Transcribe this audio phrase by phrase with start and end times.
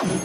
[0.00, 0.16] TBS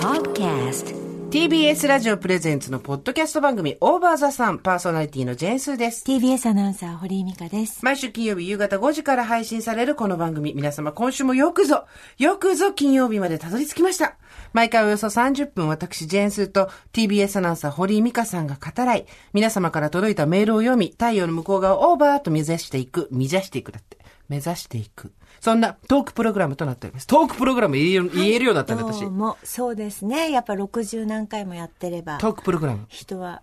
[0.00, 0.96] Podcast
[1.28, 6.04] TBS ラジオプレゼンツのポッドキャスト番組オーバーザさんパーソナリティのジェーンスーです。
[6.06, 7.84] TBS アナウンサー、堀井美香です。
[7.84, 10.54] 毎週金曜日夕方5時から配信されるこの番組。
[10.54, 11.84] 皆様今週もよくぞ、
[12.16, 14.16] よくぞ金曜日までたどり着きました。
[14.54, 19.04] 毎回およそ30分私ジェーンスーと TBS アナウンサー堀井美香さんが語らい、
[19.34, 23.98] 皆様から届いたメールを読み、太陽の向こう側をオーバーと目指していく、目指していくだって。
[24.28, 25.12] 目指していく。
[25.40, 27.06] そんなトークプログラムとなっております。
[27.06, 27.98] トークプログラム言え
[28.38, 29.04] る,、ようになったんだ、私。
[29.06, 30.30] も、そうですね。
[30.30, 32.86] やっぱ60何回もやってれば、トークプログラム。
[32.88, 33.42] 人は、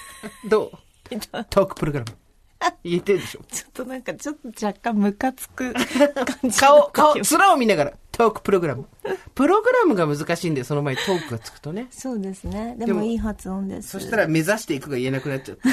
[0.48, 0.70] どう？
[1.50, 2.16] トークプログラム。
[2.82, 6.58] 言えてるでしょ ちょっとなんか、ちょっと若干ムカつく感じ。
[6.58, 8.86] 顔、顔、面を見ながら、トークプログラム。
[9.34, 11.88] プログラムが難しいんで、その前にトークがつくとね。
[11.90, 12.76] そうですね。
[12.78, 13.88] ででももいい発音です。
[13.90, 15.72] そしたら目指していくが言えなくなっちゃったい。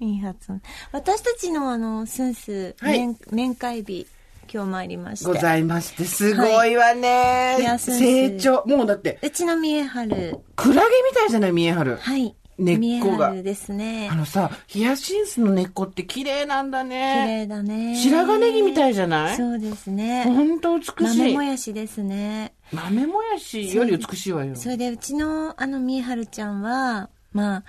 [0.00, 0.60] いい発音。
[0.90, 4.06] 私たちのあの、スンス、はい面面会日、
[4.52, 5.26] 今日参りまして。
[5.26, 8.64] ございまして、すごいわね、いや先生成長。
[8.66, 10.40] もうだって、うちの三重春。
[10.56, 11.96] クラゲみたいじゃない、見えはる。
[11.96, 12.34] はい。
[12.58, 14.14] 根っこがですねあ。
[14.14, 17.26] のさ、ヒヤシンスの根っこって綺麗なんだ綺ね。
[17.42, 17.96] 麗だね。
[17.96, 19.36] 白髪ネギみたいじゃない？
[19.36, 20.24] そうですね。
[20.24, 21.34] ほんと美し豆い。
[21.34, 22.54] もやしですね。
[22.72, 24.56] 豆もやしより美しいわよ。
[24.56, 27.64] それでうちのあの三重春ちゃんはまあ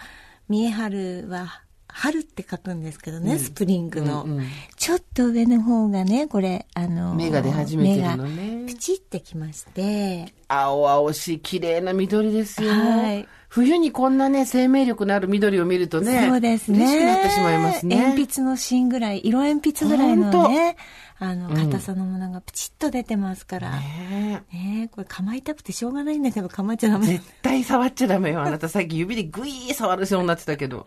[0.47, 4.45] 三重春は春って書くんですけどね、スプリングの、うんうん
[4.77, 12.71] ちょっと上の方がねこれあの芽が出始めてるのねプチってきまして青々しい綺麗な緑ですよ。
[12.71, 17.95] はい冬にこんなね、生命力のある緑を見るとね、そうですね嬉しくなってしまいますね。
[17.95, 20.75] 鉛筆の芯ぐらい色鉛筆ぐらいのね
[21.19, 28.41] あの硬さのものがプチッと出てますから、ねねえこれ構いたくてしょうがないんだけど構えちゃダメ絶対触っちゃダメよ。
[28.41, 30.83] あなたさっき指でグイー触るようになってたけど。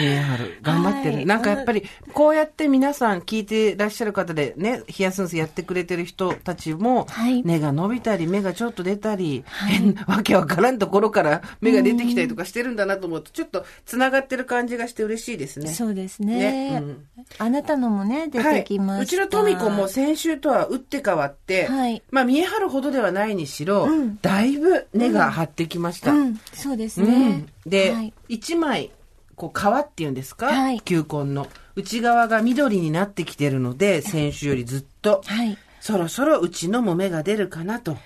[0.00, 0.58] る。
[0.62, 1.16] 頑張ってる。
[1.16, 1.26] はい。
[1.26, 7.42] なんかやっぱり、こうやって皆さん聞いてらっしゃる方でね、ヒヤスンスやってくれてる人たちも、はい。
[7.42, 15.68] 根が伸びたり、目がちょっと出たり、変なわけわからんところから目が出てきたりとかしてるんだなと思うと、ちょっと繋がってる感じがして嬉しいですね。
[15.70, 16.32] そうですね。
[16.52, 16.80] ね。
[16.82, 17.06] うん。
[17.38, 22.02] あなたのもね出てきましうちのトミコも先週とは打って変わって、はい。
[22.10, 24.18] まあ見え張るほどではないにしろ、うん。
[24.20, 26.12] だいぶ根が張ってきました。
[26.12, 27.48] うん、そうですうねん。
[27.66, 28.14] で、はい。
[28.28, 28.90] 一枚、
[29.42, 30.80] こう皮っていうんですか、はい。
[30.80, 31.48] 球根の。
[31.74, 35.58] 内側が緑になってきてるので、先週よりずっと、はい。
[35.80, 37.96] そろそろうちのも芽が出るかなと、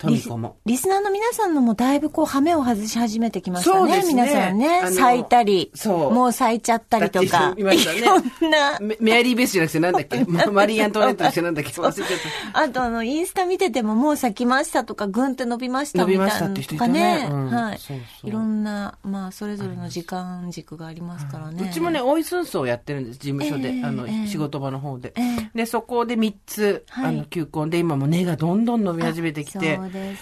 [0.00, 0.56] トミコも。
[0.64, 3.98] リスナーの皆さんのもだいぶこう、羽目を外し始めてきましたね。
[3.98, 4.04] ね。
[4.08, 4.80] 皆さんね。
[4.90, 6.10] 咲いたり、そう。
[6.12, 8.00] もう咲いちゃったりとだかいましたね。
[8.48, 8.78] んな。
[8.80, 10.24] メメアリーベースじゃなくてなんだっけ？
[10.26, 12.06] ママリー・アントワネットにしてなんだっけ忘れちゃっ
[12.54, 12.60] た。
[12.62, 17.28] あとあの、インスタ見ててももう咲きましたとか、ぐんって伸びましたみたいなのとか伸びましたって人いたね。
[17.30, 17.78] うんはい。
[17.78, 18.30] そうそう。
[18.30, 21.68] いろんな、まあ、それぞれの時間軸がありますからね。
[21.70, 24.26] うちもね、大井寸争をやってるんです、事務所で、ええあの、ええ。
[24.26, 25.12] 仕事場の方で。
[25.16, 25.50] ええ。
[25.54, 27.06] で、そこで3つ、はい。
[27.06, 29.78] あの、球根で、今も根がどんどん伸び始めてきて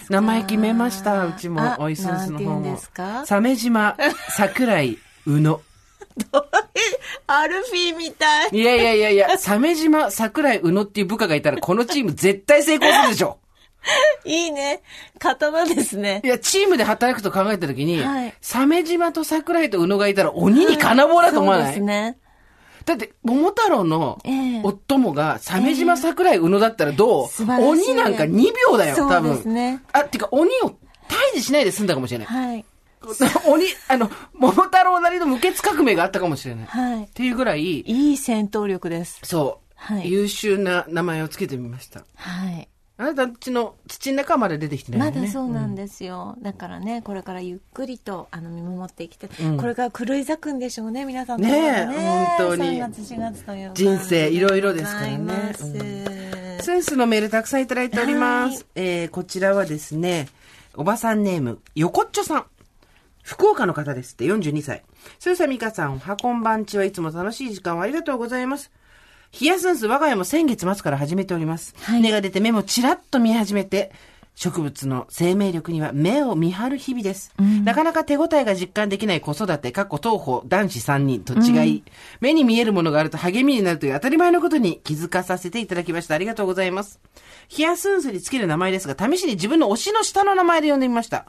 [0.09, 3.25] 名前決めました、うちもあ、大井寸争の方もですか？
[3.25, 3.95] 鮫島、
[4.35, 5.61] 桜井、宇野。
[7.27, 8.49] アルフィーみたい。
[8.51, 13.37] いやいやいやいや、鮫島、桜井、宇野っていう部下がいたら、このチーム絶対成功するでしょ。
[14.25, 14.81] いいね。
[15.19, 16.27] 刀ですねい。
[16.27, 22.17] や、チームで働くと考えたときに、はい鮫島と桜井と宇野がいたら鬼に金棒だと思わない、そうですね。
[22.89, 29.43] だって、桃太郎のええ夫もが、鮫島桜井宇野だったらどう、素晴らしい鬼なんか2秒だよ、多分。
[29.43, 30.69] そうねあ、てか鬼を
[31.07, 32.27] 退治しないで済んだかもしれない。
[32.27, 32.65] はい。
[33.47, 36.65] 鬼、あの、桃太郎なりの無血革命があったかもしれない。
[36.65, 37.07] っはい。
[37.13, 39.19] ていうぐらい、いい戦闘力です。
[39.23, 42.03] そう、はい優秀な名前をつけてみました。
[42.15, 42.67] はい。
[42.99, 45.21] あなたうちの土の中まで出てきてないね。
[45.21, 46.35] だそうなんですよ。
[46.41, 49.29] だからね、これからゆっくりと、あの、見守っていきたい。
[49.41, 58.65] うんこれから狂い咲くんでしょうね、皆さんねえね本当に3月、4月という人生いろいろですからねございますセンスのメールたくさんいただいております。
[58.75, 60.27] えー、こちらはですね、
[60.75, 62.45] おばさんネーム、横っちょさん。
[63.23, 64.83] 福岡の方ですって、42歳。
[65.19, 68.71] スーサミカさん、おはこんばんちはいつも楽しい時間をありがとうございます。
[69.31, 71.75] ヒヤスンス、我が家も先月末から始めております。
[71.81, 73.91] はい根が出て目もちらっと見え始めて、
[74.35, 77.33] 植物の生命力には目を見張る日々です。
[77.65, 81.83] なかなか手応えが実感できない子育て、過去東方男子3人と違い、
[82.21, 86.15] 目に見えるものがあると励みになるという当たり前のことに気づかさせていただきました。
[86.15, 86.99] ありがとうございます。
[87.49, 91.25] ヒヤスンスにつける名前ですが、試しに自分の推しの下の名前で呼んでみました。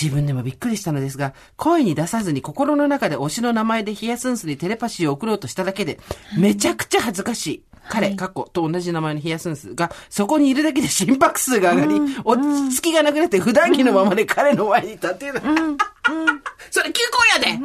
[0.00, 6.00] 自分でもびっくりしたのですが、声に出さずに心の中で推しの名前でヒヤスンスにテレパシーを送ろうとしただけで、
[6.38, 7.64] めちゃくちゃ恥ずかしい。
[7.88, 15.40] 彼、過去と同じ名前のヒヤスンスが、そこにいるだけで心拍数が上がり、落ち着きがなくなって普段着のままで彼の前に立っている。
[16.70, 17.60] それ休校やで、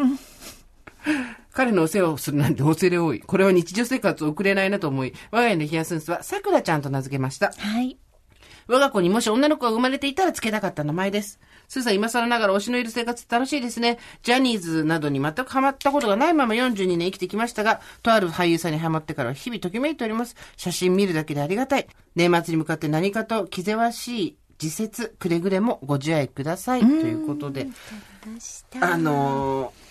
[1.53, 3.21] 彼のお世話をするなんて恐れ多い。
[3.21, 7.53] これは日常生活を送れないなと思い、我が家のヒヤスンスは、さくらちゃんと名付けました。
[7.57, 7.97] はい。
[8.69, 11.39] 我が子にもし女の子が生まれていたら付けたかった名前です。
[11.67, 13.97] スーさん、今更ながら推しのいる生活楽しいですね。
[14.21, 20.35] ジャニーズなどに全くハマったことがないまま42年生きてきましたが、とある俳優さんにハマってからは日々ときめいております。
[20.55, 21.87] 写真見るだけでありがたい。
[22.15, 26.81] 年末に向かって何かと気ぜわしい自節、くれぐれもご自愛ください。
[26.81, 27.65] ということで、
[28.81, 29.89] あのー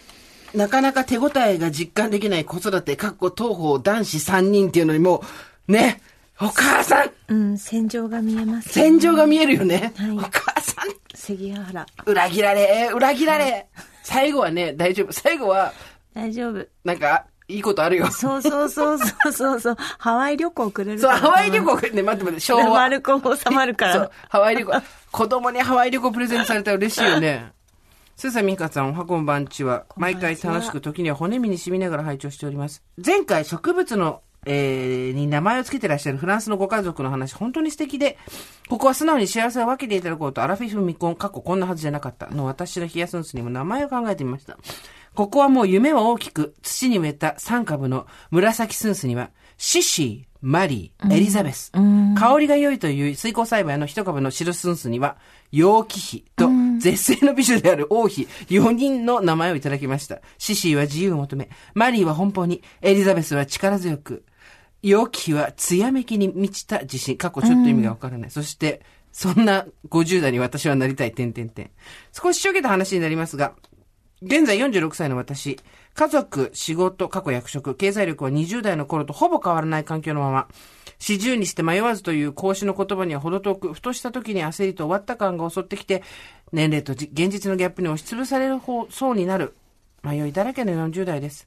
[0.54, 5.22] なかなか手応えが実感できない子育て、かっこ東方男子3人っていうのにも
[5.68, 6.00] う、ね、
[6.40, 9.92] お母さんうん、戦場が見えます、戦場が見えるよね。
[9.96, 11.86] はいお母さん関ヶ原。
[12.06, 13.66] 裏切られ、裏切られ。
[14.02, 15.12] 最後はね、大丈夫。
[15.12, 15.72] 最後は、
[16.14, 16.66] 大丈夫。
[16.84, 18.10] なんか、いいことあるよ。
[18.10, 19.76] そうそうそうそうそうそう。
[19.98, 22.70] ハワイ旅行くれるそう、ハワイ旅行、ね、待って待って、 昭和。
[22.70, 24.82] 丸く収まるからそう。、ハワイ旅行。
[25.10, 27.52] 子供にハワイ旅行プレゼントされたら嬉しいよね。
[28.16, 29.86] スーサミカさん、おはこんばんちは。
[29.96, 32.82] 毎回楽しく、時には骨身に染みながら拝聴しております。
[33.04, 38.16] 前回、植物の、えー、に名前を付けてらっしゃるフランスのご家族の話、本当に素敵で、
[38.70, 44.56] ここは素直に幸せを分けていただこうと、アラフィフ未婚、過去こんなはずじゃなかった、の私のヒヤスンスにも名前を考えてみました。
[45.14, 55.16] ここはもう夢は大きく、土に植えた3株の紫スンスには、シシー、マリー、エリザベス、香りが良いという水耕栽培の一株の白スンスには、
[55.50, 56.48] 楊貴妃と
[56.78, 60.20] 絶世の美女である王妃4人の名前をいただきました。
[60.38, 64.24] シシーは自由を求め、マリーは奔放に、エリザベスは力強く、
[64.82, 67.16] 楊貴妃は艶めきに満ちた自信。
[67.16, 68.30] 過去ちょっと意味がわからない。
[68.30, 68.82] そして、
[69.12, 71.70] そんな50代に私はなりたい、点々点。
[72.12, 73.54] 少ししょげた話になりますが、
[74.20, 75.58] 現在46歳の私、
[75.94, 80.48] 家族、仕事、過去役職、経済力は20代の頃とほぼ変わらない環境のまま、
[80.98, 86.02] 四十にして迷わずという孔子の言葉には程遠く、ふとした時に焦りと終わった感が襲ってきて、
[86.52, 89.54] 年齢とじ現実のギャップに押しつぶされる方、そうになる、
[90.02, 91.46] 迷いだらけの40代です。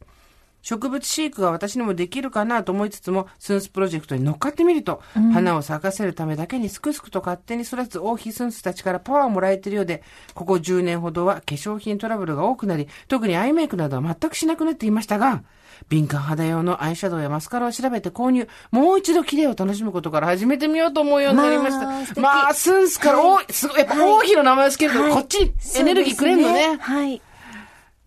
[0.62, 5.02] 植物飼育が私にもできるかなと思いつつも、スンスプロジェクトに乗っかってみると、
[5.34, 10.04] 花を咲かせるためだけにすくすくと勝手に育つ王妃スンスたちからパワーをもらえているようで、
[10.34, 15.44] ここ10年ほどは化粧品トラブルが多くなり、特にアイメイクなどは全くしなくなっていましたが、
[15.90, 22.22] 敏感肌用のアイシャドウやマスカラを調べて購入、もう一度綺麗を楽しむことから始めてみようと思うようになりました。
[22.22, 26.78] まあまあ、スンスから、おすごい、やっぱ王妃の名前を付けると、はいこっちにエネルギーくれんのそうですね。
[26.80, 27.22] はい。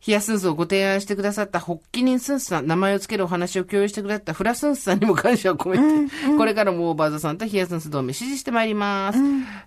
[0.04, 9.18] ヒヤスンスをご提案してくださった発起人スンスさん、名前を付けるお話を共有してくださったフラスンスさんにも感謝を込めて、これからもオーバーザさんとヒヤスンス同盟支持してまいります。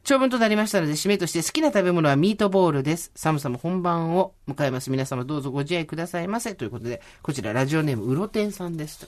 [0.04, 3.10] 長文となりましたので、締めとして好きな食べ物はミートボールです。
[3.16, 4.92] 寒さも本番を迎えます。
[4.92, 6.54] 皆様どうぞご自愛くださいませ。
[6.54, 9.07] ということで、こちらラジオネーム、うろてんさんでした。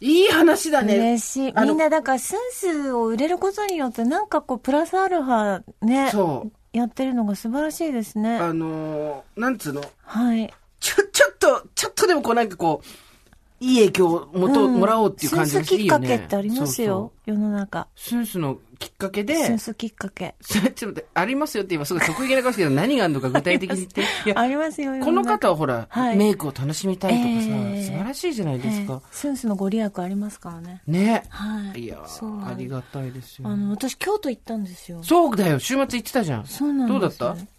[0.00, 0.98] いい話だね。
[0.98, 1.52] 嬉しい。
[1.52, 6.52] みんなだからスンスを売れることによってなんかこうプラスアルファね、そう。
[6.72, 8.36] やってるのが素晴らしいですね。
[8.36, 9.82] あのーなんつうの？
[10.02, 10.52] はい。
[10.80, 15.98] ちょ、ちょっと、ちょっとでもこうなんかこう、いい影響をもと、もらおうっていう感じがスンスきっか。
[15.98, 17.12] けってありますよ。
[17.26, 17.88] 世の中。
[17.96, 18.26] そうそう。
[18.26, 20.34] スンスのきっかけで、スンスきっかけ。
[20.40, 24.00] そ れちょっと待って、ありますよって今すごい得意げな顔してるけど、何があるのか具体的に言って。
[24.26, 24.94] いや、ありますよ。
[24.94, 28.94] 世この中方はほら、はいメイクを楽しみたいとかさ、ええ素晴らしいじゃないですか。
[28.94, 30.80] ええスンスのご利益ありますからね。
[30.86, 31.22] ね。
[31.28, 31.80] はい。
[31.80, 33.56] いやありがたいですよあ。
[33.56, 35.02] の、私京都行ったんですよ。
[35.02, 36.46] そうだよ、週末行ってたじゃん。
[36.46, 37.18] そうなんです。
[37.18, 37.58] どうだった？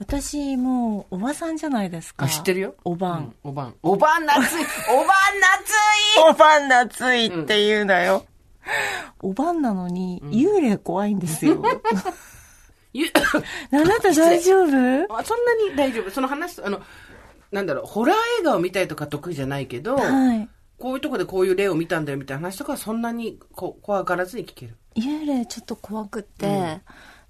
[0.00, 2.24] 私、もう、おばさんじゃないですか。
[2.26, 2.74] あ、知ってるよ。
[2.84, 3.18] おばん。
[3.18, 3.74] うんおばん。
[3.82, 5.08] おばん夏いおばん夏
[6.30, 8.24] おばん夏いって言うなよ。
[9.20, 11.62] おばんなのに、幽霊怖いんですよ。
[13.70, 15.16] あなた大丈夫？
[15.16, 16.10] あそんなに大丈夫。
[16.10, 16.80] その話、あの、
[17.52, 20.48] なんだろう、ホラー映画を見たりとか得意じゃないけど、はい。
[20.78, 24.76] こういうとこでこういう例を見たんだよみたいな話とかはそんなにこ怖がらずに聞ける。
[24.94, 26.80] 幽霊ちょっと怖くって、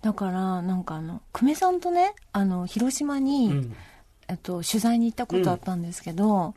[0.02, 3.76] だから、なんかあの、久米さんとね、あの、広島に、うん
[4.28, 6.54] えっと、取材に行ったことあったんですけど、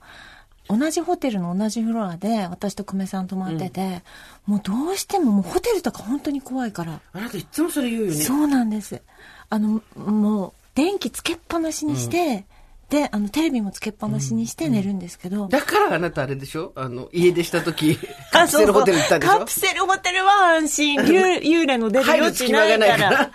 [0.77, 4.03] 同じホテルの同じフロアで、私と久米さん泊まってて、
[4.45, 6.99] もうどうしてももうホテルとか本当に怖いから。
[7.13, 8.13] あなたいつもそれ言うよね。
[8.13, 9.01] そうなんです。
[9.49, 12.45] あの、もう、電気つけっぱなしにして、
[12.89, 16.73] で、あの、テレビもつけっぱなしにして寝るんですけど、だからあなたあれでしょ？
[16.75, 17.97] あの、家出した時、
[18.31, 19.39] カプセルホテル行ったんでしょ？
[19.39, 20.99] カプセルホテルは安心。
[20.99, 23.31] 幽幽霊の出る余地ないから。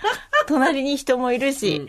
[0.46, 1.88] 隣に人もいるし。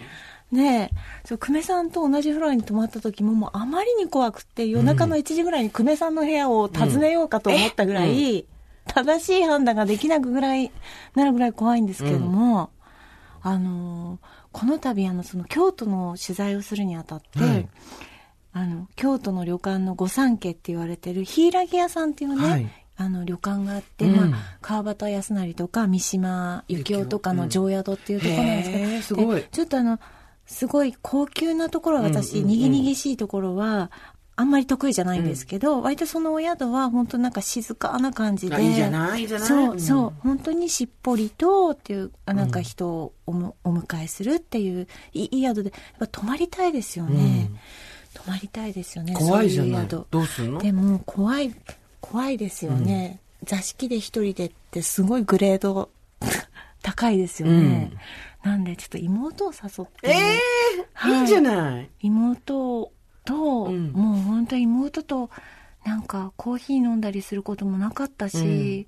[0.51, 8.45] ねえ、そう、久米さんと同じフロアに泊まった時も、もうあまりに怖くって、夜中の1時ぐらいに久米さんの部屋を訪ねようかと思ったぐらい、
[8.85, 10.71] 正しい判断ができなくぐらい、
[11.15, 12.69] なるぐらい怖いんですけれども、
[13.41, 17.69] あのーこの度、あの、その京都の取材をするにあたって、はい。
[18.53, 22.67] あの、京都の旅館の御三家って言われてる、柊屋さんっていうね、はい。
[22.95, 24.31] あの、旅館があって、うん。
[24.31, 29.41] まあ、川端康成とか、三島由紀夫とかの常宿っていうところなんですけど、へーすごい。
[29.41, 29.99] でちょっとあの、
[30.47, 33.91] すごい高級なところは私、うんうんうんにぎにぎしいところは、
[34.39, 38.55] あんまり得意じゃないんですけど、割とそのお宿は本当なんか静かな感じで。
[38.55, 40.13] あいいじゃないいいじゃないそう、うんそう。
[40.19, 47.49] 本当にしっぽりとっていう、あなんか人をおむお迎えするっていう、いい宿で、やっぱ泊まりたいですよね。
[48.13, 49.13] 泊まりたいですよね。
[49.13, 50.61] 怖いじゃないそういう宿どうすんの？
[50.61, 51.53] でも、怖い、
[51.99, 53.19] 怖いですよね。
[53.43, 55.89] 座敷で一人でってすごいグレード
[56.83, 57.91] 高いですよね。
[58.43, 60.09] なんで、ちょっと妹を誘って。
[60.09, 60.39] ええ
[60.93, 61.21] はい。
[61.21, 61.89] いいじゃない？
[62.01, 62.91] 妹
[63.25, 63.91] と、うん。
[63.91, 65.29] もう本当に妹と
[65.85, 68.87] なんかコーヒー飲んだりすることもなかったし、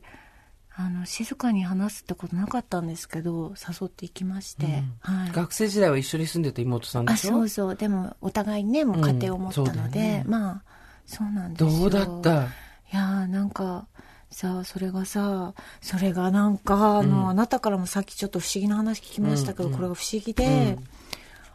[0.76, 7.32] あの静かに話すってことなかったんですけど誘っていきまして、はい、学生時代は一緒に住んでた妹さんであしょ？
[7.32, 7.76] そうそう。
[7.76, 10.24] でもお互いねもう家庭を持ったので、よね。
[10.26, 10.64] まあ
[11.06, 11.70] そうなんですよ。
[11.70, 12.44] どうだった？
[12.44, 12.48] い
[12.94, 13.88] やーなんか
[14.32, 19.78] さそれがさそれがなんかあの、あなたからもさっきちょっと不思議な話聞きましたけど、うんうん。
[19.78, 20.78] これが不思議で、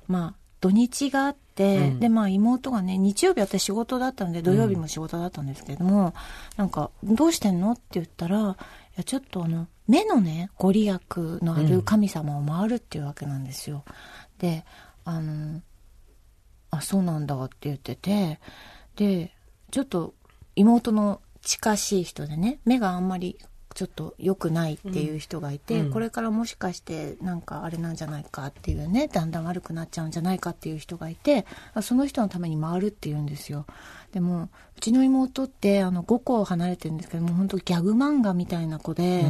[0.09, 2.00] まあ土日があって、うん。
[2.00, 6.14] でまあ妹がね日曜日私仕事だったので土曜日も仕事だったんですけれども、
[6.57, 8.57] なんか「どうしてんの?」って言ったら
[8.97, 13.85] 「いやちょっとあの目のねご利益のある神様を回るっていうわけなんですよ。
[14.38, 14.64] で
[15.04, 15.61] あの
[16.71, 18.40] あそうなんだって言ってて
[18.97, 19.33] で
[19.71, 20.14] ちょっと
[20.57, 23.38] 妹の近しい人でね目があんまり
[23.74, 25.90] ちょっと良くないっていう人がいて、うん。
[25.90, 33.66] これからもしかしてなんかあれなんじゃないかっていうねだんだん悪くなっちゃうんじゃないかっていう人がいてあその人のために回るっていうんですよ。
[34.12, 34.44] でも
[34.76, 39.24] うちの妹ってあの5個離れてるんですけどもう本当ギャグ漫画みたいな子で、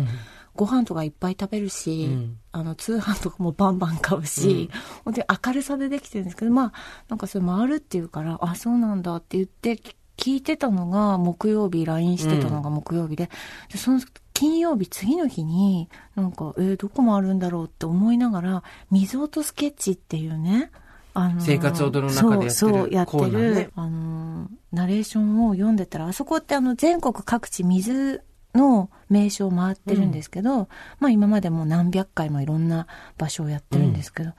[0.55, 2.39] ご飯とかいっぱい食べるし、うん。
[2.53, 4.71] あの通販とかもバンバン買うし、
[5.05, 6.73] 本当に明るさでできてるんですけどまあ
[7.09, 9.81] なんかそれ回るっていうからあそうなんだって言って
[10.17, 13.31] 聞いてたのが木曜日 LINE してたのが木曜日で,、
[13.71, 14.01] でその
[14.33, 20.71] 金曜日次の日になんかえーどこ回るんだろうって思いながら水音スケッチっていうね
[21.15, 23.71] あの生活踊る中でやってるそうそうやってる、ね。
[23.77, 28.23] あのナレーションを読んでたらあそこってあの全国各地水
[28.55, 30.69] の名所を回ってるんですけど、
[30.99, 32.87] まあ今までもう何百回もいろんな
[33.19, 34.33] 場所をやってるんですけど、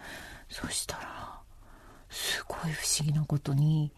[0.50, 1.40] そしたら
[2.10, 3.92] すごい不思議なことに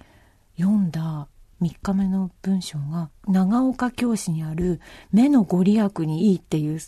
[0.57, 1.27] 読んだ
[1.61, 4.79] 3日目の文章が長岡京市にある
[5.11, 6.79] 目のご利益にいいっていう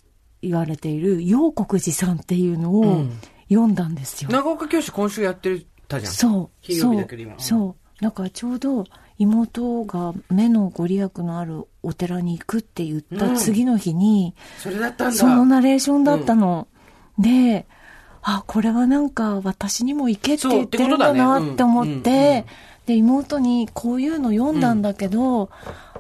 [0.42, 4.30] 言われている陽国寺さんっていうのうをん読んだんですよ。
[4.30, 6.14] 長岡教師今週やってたじゃん。
[6.14, 6.74] そう。
[6.74, 7.08] そう。
[7.40, 8.04] そう。
[8.04, 8.86] だからちょうど
[9.18, 15.14] 妹が目のご利益のあるお寺に行くって言った次の日に、それだったんだ。
[15.14, 16.68] そのナレーションだったの。
[17.18, 17.68] で、
[18.22, 22.46] あ、これはなんか私にも行けって言ってるんだなって思って
[22.86, 25.50] で、妹にこういうの読んだんだけど、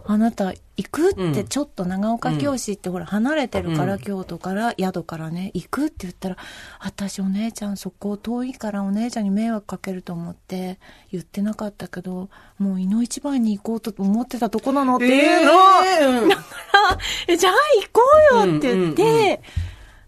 [0.05, 1.47] あなた行くってうん。
[1.47, 3.99] ちょっと長岡京市ってほら離れてるから、うん。
[3.99, 6.37] 京都から宿からね行くって言ったら
[6.79, 10.79] 私お姉ちゃんそこ遠いからお姉ちゃんに迷惑かけると思って
[11.11, 15.45] 言ってなかったけどもう井の一番に行こうと思ってたとこなのっていう。
[15.45, 16.29] のを、 えーうん
[17.27, 18.01] えじゃあ行こ
[18.45, 19.09] うよって言って、うん。
[19.09, 19.33] うん。
[19.33, 19.39] う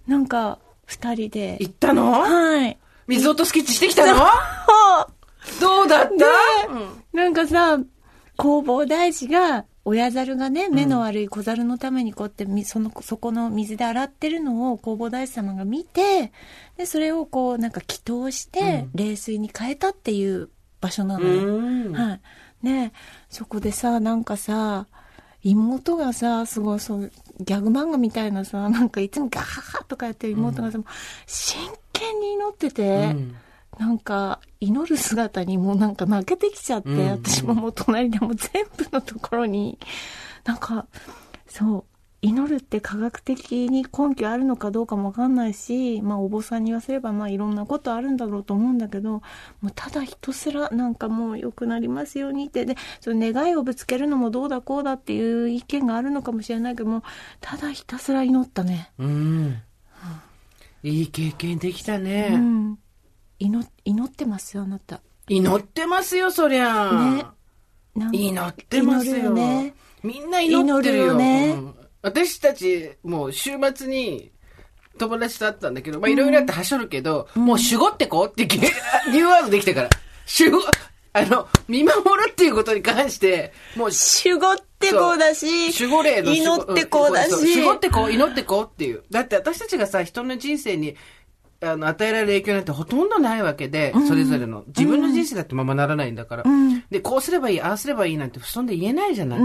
[0.08, 0.58] なんか
[0.91, 1.57] 二人で。
[1.60, 2.12] 行ったの？
[2.12, 2.77] はい。
[3.07, 4.19] 水音スケッチしてきたの？
[5.60, 6.10] どうだった？
[6.10, 6.25] で、
[7.13, 7.77] なんかさ、
[8.38, 16.31] 弘法大師が、親猿がね、目の悪い小猿のためにこうやってみ、その、そこの水で洗ってるのを弘法大師様が見て、
[16.77, 20.50] で、それをこう、なんか祈祷して、冷水に変えたっていう
[20.81, 21.57] 場所なのよ。
[21.57, 21.93] うん。
[21.93, 22.21] はい。
[22.62, 22.93] ね
[23.29, 24.86] そこでさ、なんかさ、
[25.43, 30.88] 妹がさ、すごいそう、ギャグ漫画みたいなさ、 なんかいつもガハハとかやってる妹がさ、もう
[31.25, 31.60] 真
[31.93, 33.36] 剣に祈ってて、うん。
[33.79, 37.10] なんか、祈る姿にもうなんか泣けてきちゃって、うん。
[37.12, 39.79] 私ももう隣でもう全部のところに、
[40.43, 40.86] なんか、
[41.48, 41.83] そう、
[42.24, 49.22] 祈るって科学的に根拠あるのかどうかもわかんないし、まあお坊さんに言わせればまあいろんなことあるんだろうと思うんだけど、も
[49.70, 57.04] うただひたすらなんかもう良くなりますようにって、で、その願いをぶつけるのもどうだこうだっていう意見があるのかもしれないけども、
[57.40, 58.92] ただひたすら祈ったね。
[59.00, 59.62] うん。
[60.84, 62.30] いい経験できたね。
[62.34, 62.80] うん。
[63.40, 65.01] 祈祈ってますよ、あなた。
[65.28, 66.92] 祈ってますよ、そりゃ。
[67.96, 69.74] ね祈ってますよね。
[70.04, 71.04] みんな祈ってるよ。
[71.04, 74.31] 祈るよねうん私たち、もう週末に
[74.98, 78.43] 友達と会ったんだけど、まあいろいろあってはしょるけど、もう守護ってこうって
[79.12, 79.89] ニューワードできたから。
[80.39, 80.62] 守護、
[81.13, 89.03] あの、見守るっていうことに関して、もう守護ってこうだし、守護霊の守護祈ってこうだし守護ってこう、祈ってこうっていう。
[89.12, 90.96] だって私たちがさ、人の人生に、
[91.63, 94.63] あの、与えられる影響なんてほとんどないわけで、それぞれの。
[94.67, 96.43] 自分の人生だってままならないんだから。
[96.43, 99.39] んで、こうすればいい、ああすればいいなんて、そんで言えないじゃない。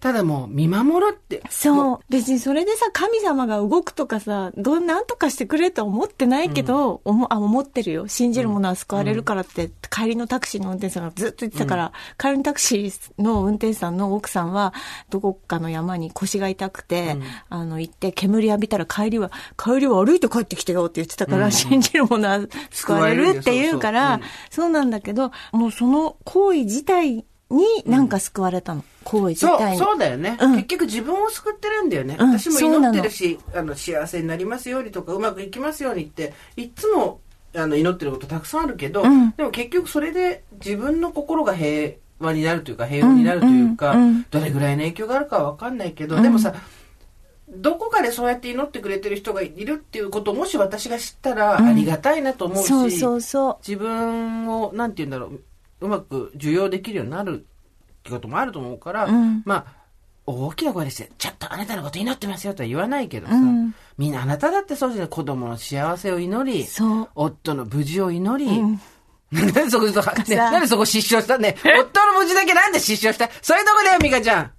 [0.00, 1.38] うんただもう見守るって。
[1.38, 1.98] もそう。
[2.10, 8.06] 別にそれでさ、神様が動くとかさ、どう、なんとかしてくれとは思ってないけど、思あ、思ってるよ。
[8.06, 14.74] 信じる者は救われるからって、帰りのタクシーの運転手さんがずっと言ってたから、帰りのタクシーの運転手さんの奥さんは、
[15.10, 17.16] どこかの山に腰が痛くて、
[17.48, 28.84] あの、行って煙浴びたら帰りは、帰りは歩いて帰ってきてよって言ってたから、信じる者は救われるって言うから、そうなんだけど、もうその行為自体になんか救われたの。
[29.06, 29.76] 行為自そう。
[29.76, 30.54] そうだよね、うん。
[30.56, 32.32] 結局自分を救ってるんだよね、うん。
[32.32, 37.20] 私も祈ってるしあの幸せになりますようにとかうまくいきますようにっていつも
[37.54, 39.30] あの祈ってることたくさんあるけど、うん。
[39.30, 43.94] でも結局それで自分の心が平和になるというか平穏になるというか、
[44.30, 46.54] どれぐらいの影響があるかは分かんないけど、でもさ
[47.48, 53.00] どこかでそうやって祈ってくれてる人がいるっていうことをもし私が知ったらありがたいなと思うし。
[53.62, 55.40] 自分をなんて言うんだろう
[55.80, 57.46] うまく受容できるようになる
[58.06, 59.86] ってこともあると思うから、うんまあ
[60.28, 66.66] 大きな声でして、ちょっとあなたのこと祈ってますよとは言わないけどさ、うんみんなあなただってそうじゃない子供の幸せを祈り。
[67.14, 68.80] 夫の無事を祈り、うん
[69.32, 73.28] なんでそこ、ね、なんでそこ失笑したね 夫の無事だけなんで失笑した？
[73.42, 74.50] そういうとこだよ、ミカちゃん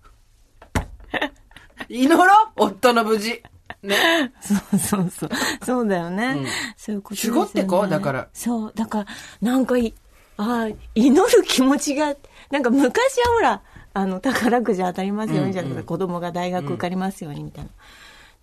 [1.90, 2.28] 祈ろう？
[2.58, 3.42] 夫の無事。
[3.84, 4.32] ね。
[4.42, 5.30] そうそうそう。
[5.66, 6.28] そうだよね。
[6.28, 7.40] うんそういうことですよね。
[7.40, 8.72] 守護ってこうだからそう。
[8.76, 9.06] だから、
[9.42, 9.94] なんかい、
[10.38, 12.16] ああ、祈る気持ちが、
[12.52, 13.62] なんか昔はほら、
[13.94, 17.70] あの、宝くじ当たりますようにじゃなくて、子供が大学受かりますようにみたいな。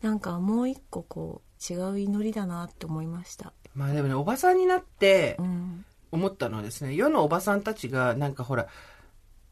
[0.03, 3.53] なんかもう一個こう、違う祈りだなって思いました。
[3.75, 5.85] まあでもね、おばさんになってうん。
[6.13, 8.69] 思ったのはですね、世のおばさんたちがなんかほら、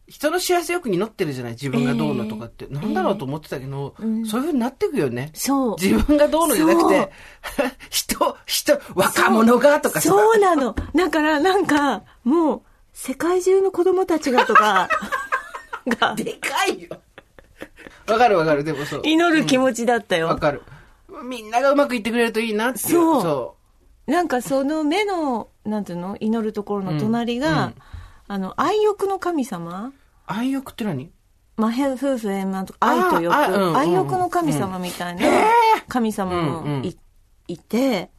[0.06, 2.66] 人の幸せよく祈ってるじゃない自分がどうのとかって。
[2.66, 5.30] なんだろうと思ってたけど、うんそういうふうになっていくよね。
[5.32, 5.76] そう。
[5.80, 7.10] 自分がどうのじゃなくて、
[7.90, 10.08] 人、人、若者がとかさ。
[10.08, 10.74] そうなの。
[10.94, 14.88] だから、なんか、もう、世界中の子供たちがとか、
[15.86, 16.88] が、でかいよ。
[18.06, 19.02] わかるわかる、でもそう。
[19.04, 20.28] 祈る気持ちだったよ。
[20.28, 20.62] わかる。
[21.24, 22.84] みんながうまくいってくれるといいなっていう。
[22.88, 23.56] そうそ
[24.06, 26.16] なんかその目の、なんていうの？
[26.20, 27.74] 祈るところの隣が、うんうん
[28.28, 29.88] あの、愛欲の神様？
[29.88, 29.92] う。
[30.26, 31.12] 愛欲って何？
[31.56, 35.22] まあ、へ夫婦円満とか、愛と欲、うんうん愛欲の神様みたいな
[35.86, 36.94] 神様もい,、うんうん
[37.48, 38.10] いて、だか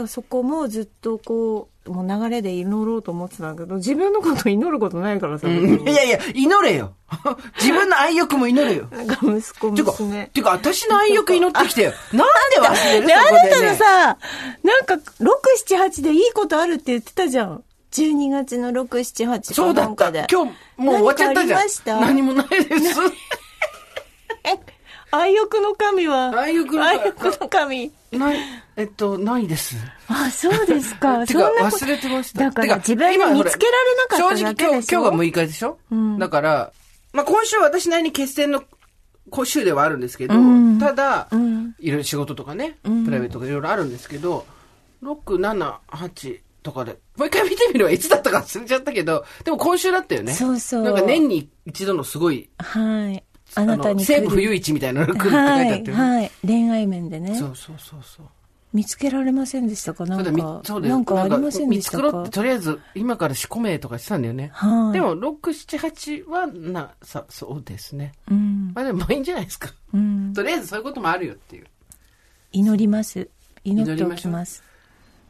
[0.00, 5.52] らそこもずっとこう、もう流れで祈ろうと思ってたんだけど、自分のこと祈ることないからさ、い
[5.84, 6.94] やいや、祈れよ。
[7.60, 8.86] 自分の愛欲も祈れよ。
[8.92, 10.26] なんか息子、てか、娘。
[10.32, 11.92] てか、私の愛欲祈ってきてよ。
[12.12, 13.06] なんで忘れる？
[13.08, 13.76] で、あなたの。
[13.76, 13.84] さ、
[14.62, 14.98] なんか、6、
[15.68, 17.64] 7、8でいいことあるって言ってたじゃん。
[17.92, 20.10] 12月の6、7、8そうだった。
[20.30, 21.60] 今日、もう終わっちゃったじゃん。
[21.60, 22.00] 何した？
[22.00, 23.00] 何もないです。
[25.14, 27.92] 愛欲の神は、愛欲の神愛欲の神。
[28.12, 28.38] ない、
[28.76, 29.76] えっと、ないです。
[30.08, 31.24] あ、そうですか。
[31.26, 32.50] てか、忘れてました。
[32.50, 36.72] だからて自分で見つけられなかっただけでしょ正直今日、今日が6日でしょ、うんだから、
[37.12, 38.64] まあ今週は私なりに決戦の
[39.30, 41.74] 今週ではあるんですけど、うんただ、うん。
[41.78, 44.46] いろいろ仕事とかね、うんプライベートとかいろいろあるんですけど、
[45.02, 47.90] 6、7、8とかで、もう一回見てみるわ。
[47.90, 50.32] いつだったか忘れちゃったけど、でも今週だったよね。
[50.32, 53.22] そうそうなんか年に一度のすごい、はい。
[53.54, 56.02] ああなたの、に西部冬市みたいなのが来るって書いてあはい、ったよね。
[56.02, 56.30] はい。
[56.46, 57.36] 恋愛面でね。
[57.36, 58.26] そうそうそうそう。
[58.72, 60.06] 見つけられませんでしたか？
[60.06, 60.60] なんか。
[60.64, 62.04] そうなんかありませんでしたか？
[62.04, 64.50] 見繕って、とりあえず、今から仕込めとかしてたんだよね。
[64.54, 64.92] はい。
[64.94, 68.12] でも、6、7、8は、な、さ、そうですね。
[68.30, 68.72] うん。
[68.74, 69.68] まあでも、まあいいんじゃないですか。
[69.92, 70.32] うん。
[70.32, 71.66] とりあえずそういうこともあるよっていう。
[72.52, 73.28] 祈ります。
[73.64, 74.62] 祈っておきます。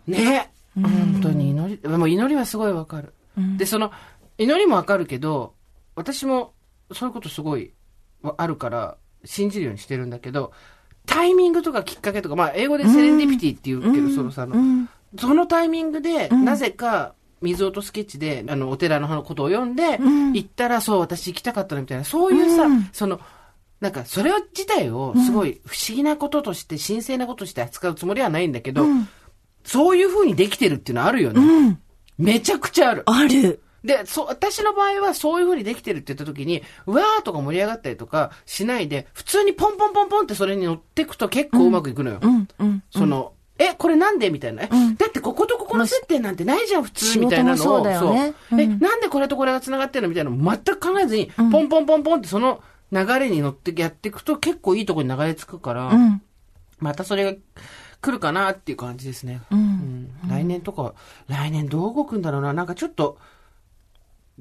[0.07, 3.13] ね本当に祈り、でも祈りはすごいわかる。
[3.37, 3.93] うんで、その、
[4.39, 5.55] 祈りもわかるけど、
[5.95, 6.55] 私も
[6.93, 7.73] そういうことすごい
[8.23, 10.53] わあるから、信じるようにしてるんだけど、
[11.07, 14.89] タイミングとかきっかけとか、まあ、英語でセレンディピティって言うけど、そのさ、うん。
[15.19, 23.21] そのタイミングで、んなぜか、水音スケッチで、あの、お寺のことを読んで、うん行ったら、そう、私行きたかったのみたいな、そういうさ、うんその、
[23.81, 29.09] なんか、それ自体を、すごい不思議なこととして、神聖なこととして扱うつもりはないんだけど、うん
[29.65, 31.41] そういう風にできてるっていうのはあるよね。
[31.41, 31.79] うん。
[32.19, 33.03] めちゃくちゃある。
[33.07, 33.63] ある。
[33.85, 42.19] で、そう、私の場合はそういう風にできてるって言った時に、うわーとか盛り上がったりとかしないで、普通にポンポンポンポンってそれに乗ってくと結構うまくいくのよ。
[42.23, 42.49] うん。
[42.59, 42.83] うん。
[42.91, 44.31] その、え、これなんで？
[44.31, 44.63] みたいな。
[44.63, 47.57] えうんだってこことここの接点なんてないじゃん、普通みたいなのを。
[47.57, 56.23] そうだよねえ、うんなんでこれとこれが繋がってるのみたいなの全く考えずに、うんポンポンポンポンってその流れに乗ってやっていくと結構いいところに流れ着くから、うん。
[56.79, 57.39] またそれが
[58.01, 59.43] 来るかなっていう感じですね。
[59.51, 59.55] う。
[59.55, 60.95] うんん来年とか、
[61.29, 62.53] 来年どう動くんだろうな。
[62.53, 63.19] なんかちょっと、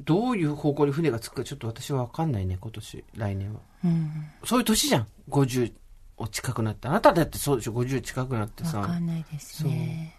[0.05, 3.59] どういう方向に船がつくかちょっと私はわかんないね、今年、来年は。
[3.85, 4.11] うん。
[4.43, 5.07] そういう年じゃん。
[5.29, 5.73] 50
[6.17, 6.87] を近くなって。
[6.87, 8.79] あなただってそうでしょ、50近くなってさ。
[8.79, 10.17] わかんないですね。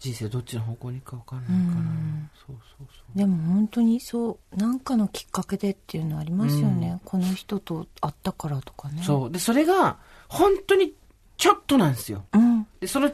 [0.00, 1.84] 人生どっちの方向に行くか分かんないから、
[2.46, 10.94] そうそうそうでも本当にそうなんかのきっかけでっていうのありますよね、この人と会ったからとかねそうでそれが本当に
[11.40, 12.26] ちょっとなんですよ。
[12.34, 12.66] うん。
[12.80, 13.10] でその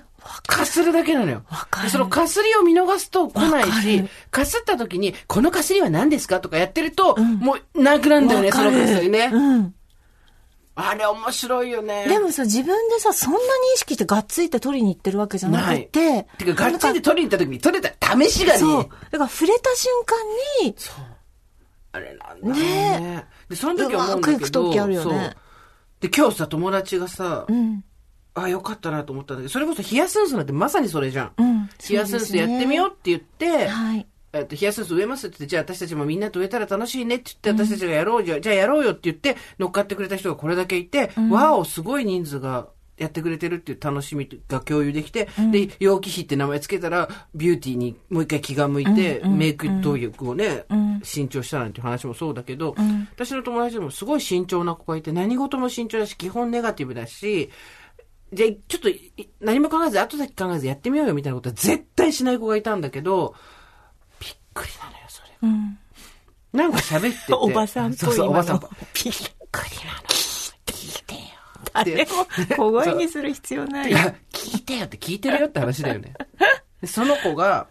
[0.46, 1.44] かするだけなのよ。
[1.48, 1.86] わかる。
[1.86, 4.08] でそのかすりを見逃すと来ないしる。
[4.32, 6.40] かすった時にこのかすりは何ですか？
[6.40, 9.74] とかやってると、もうなくなんだよねそのかすりね、うん。
[10.74, 12.06] あれ面白いよね。
[12.08, 13.44] でもさ自分でさそんなに
[13.76, 16.26] 意識してがっついて取りに行ってるわけじゃなくて。
[16.36, 18.58] てか、ガッチリで取りに行った時に取れた試しがね。
[18.58, 18.88] そう。
[19.12, 20.18] だから触れた瞬間
[20.66, 20.76] に
[21.92, 23.26] あれなんだろうね。
[23.48, 25.10] で、その時思うんだうまくいけど、く時あるよね。
[25.10, 25.36] そう。
[26.00, 27.84] で、今日さ、友達がさ、うん
[28.37, 31.33] あ、よかったなと思ったんだけど、それこそヒヤスンスなんてまさにそれじゃん。
[31.38, 34.07] うんヒヤスンスやってみようって言って、はい。
[34.33, 42.68] えっと、ヒヤスンス植えますって言って、じゃあ私たちもみんなと植えたら楽しいねって言って、私たちがやろうじゃ、じゃあやろうよって言って、乗っかってくれた人がこれだけいて、わお、すごい人数が
[42.99, 50.64] やってくれてるっていう楽しみが共有できて、で、陽気比って名前つけたら、ビューティーにもう一回気が向いて、メイク動力をね、
[51.03, 52.75] 慎重したなんて話もそうだけど、
[53.14, 57.51] 私の友達でもすごい慎重な子がいて、何事も慎重だし、基本ネガティブだし、
[58.32, 63.34] じゃあ、ちょっとい、何も考えず、後先考えずやってみようよみたいなことは絶対しない子がいたんだけど、
[64.20, 65.28] びっくりなのよ、それ。
[65.42, 65.78] うん
[66.52, 67.34] なんか喋ってて。
[67.36, 68.60] おばさんっぽいそうそう、おばさん。
[68.60, 69.12] びっくりなの。
[70.66, 71.20] 聞いてよ。
[71.72, 72.06] あれを
[72.56, 76.14] 小声にする必要ないいや、聞いてよって聞いてるよって話だよね。
[76.80, 77.68] でその子が、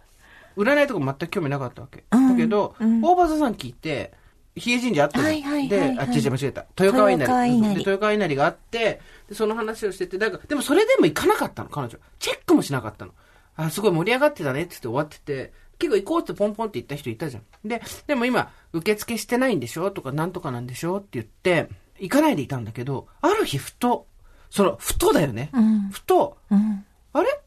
[0.56, 2.04] 占いとか全く興味なかったわけ。
[2.10, 4.12] うんだけど、大場座さん聞いて、
[4.54, 6.66] 比叡神社あったじゃんはいはいはいで、はいあ、違う違う間違えた。
[6.78, 7.22] 豊川稲荷。
[7.22, 11.98] 豊川豊川稲荷があって、で、その話をしてて、だから、でもそれでも行かなかったの、彼女。
[12.18, 13.12] チェックもしなかったの。
[13.56, 17.68] あ、すごい盛り上がってたねって言って終わってて、結構行こうってポンポンって言った人いたじゃん。
[17.68, 19.90] で、でも今、受付してないんでしょ？
[19.90, 20.98] とか、なんとかなんでしょ？
[20.98, 24.06] って言って、行かないでいたんだけど、ある日ふと、
[24.50, 25.50] その、ふとだよね。
[25.54, 27.40] んふと、うんあれ？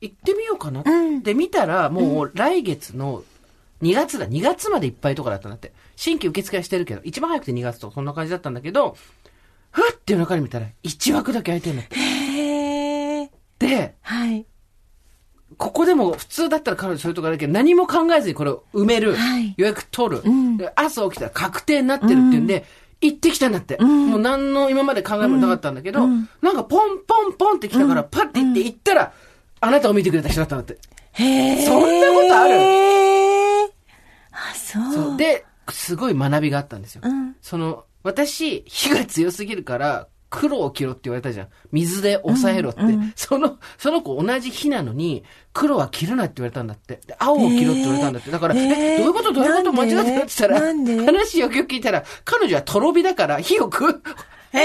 [0.00, 3.24] 行ってみようかなっうんて見たら、もう来月の
[3.82, 4.28] 2月だ。
[4.28, 5.72] 2月までいっぱいとかだったんだって。
[5.98, 8.96] 新規受付はしてるけど、一番早くて2月とかそんな感じだったんだけど、
[9.72, 11.96] ふわって夜中に見たら1枠だけ空いてるんだって。
[11.96, 14.46] へえで、はい
[15.56, 19.16] ここでも普通だったら彼女そういうとこあるけど、何も考えずにこれを埋める。
[19.16, 20.72] はい予約取る、んで。
[20.76, 22.64] 朝起きたら確定になってるっていうんで、
[23.00, 23.76] 行ってきたんだって。
[23.78, 29.12] もう何の今まで考えもなかったんだけど、なんかポンポンポンって来たから、パッて行って行ったら、
[29.58, 30.78] あなたを見てくれた人だったんだって。
[31.14, 31.24] へ
[31.60, 32.78] えそんなことある
[34.30, 35.16] あそうそう。
[35.16, 37.02] で、すごい学びがあったんですよ。
[37.04, 41.48] うんその、私、火が強すぎるから、黒を着ろって言われたじゃん。
[41.72, 42.80] 水で抑えろって。
[43.16, 47.00] その、その子同じ火なのに、黒は着るなって言われたんだって。
[47.06, 48.30] で青を着ろって言われたんだって。
[48.30, 49.32] だから、へーえ、どういうこと？
[49.32, 49.72] どういうこと？
[49.72, 50.60] 間違ってたって言ったら、
[51.06, 53.92] 話よくよく聞いたら、彼女はとろ火だから火を食う。
[54.52, 54.64] だか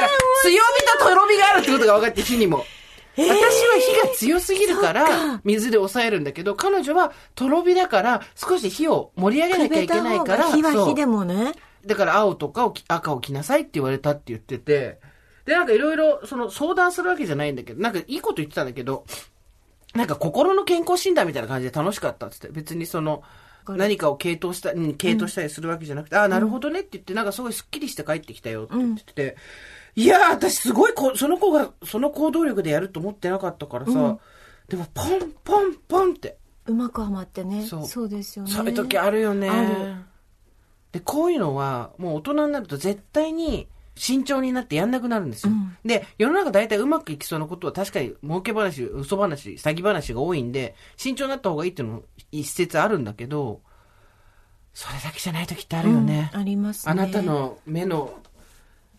[0.00, 0.08] ら、
[0.42, 2.64] 強火ととろ火があるってことが分かって、火にも。
[3.16, 11.52] 私は火が強すぎるから、水で抑えるんだけど、彼女はとろ火だから、少し火を盛り上げなきゃいけないから、火は火でもね。
[11.86, 14.98] だから青とか赤を着なさいって言われたって言ってて、
[15.44, 19.04] で、なんかいろいろ、その相談するわけじゃないんだけど、なんかいいこと言ってたんだけど、
[19.94, 23.22] なんか心の健康診断みたいな感じで楽しかったって言って、別にその、
[23.68, 29.36] 何かを系統した、うん、系統したりするわけじゃなくて、ああ、なるほどねって言って、なんかすごいスッキリして帰ってきたよって言ってて、
[29.96, 34.18] いやー、私すごいこ、その子が、その行動力でやると思ってなかったからさ、
[34.68, 37.66] でも、ポン、ポン、ポンって、うまくはまってね。
[37.66, 37.86] そう。
[37.86, 38.50] そうですよね。
[38.50, 39.50] そういう時あるよね。
[40.92, 45.52] で、こういうのは、もう大人になると絶対に慎重になってやんなくなるんですよ。
[45.84, 52.02] で、世の中大体うまくいきそうなことは確かに儲け話、嘘話、詐欺話が多いんで、慎重になった方がいいっていうのも
[52.32, 53.60] 一説あるんだけど、
[54.72, 56.30] それだけじゃない時ってあるよね。
[56.34, 56.92] ありますね。
[56.92, 58.12] あなたの目の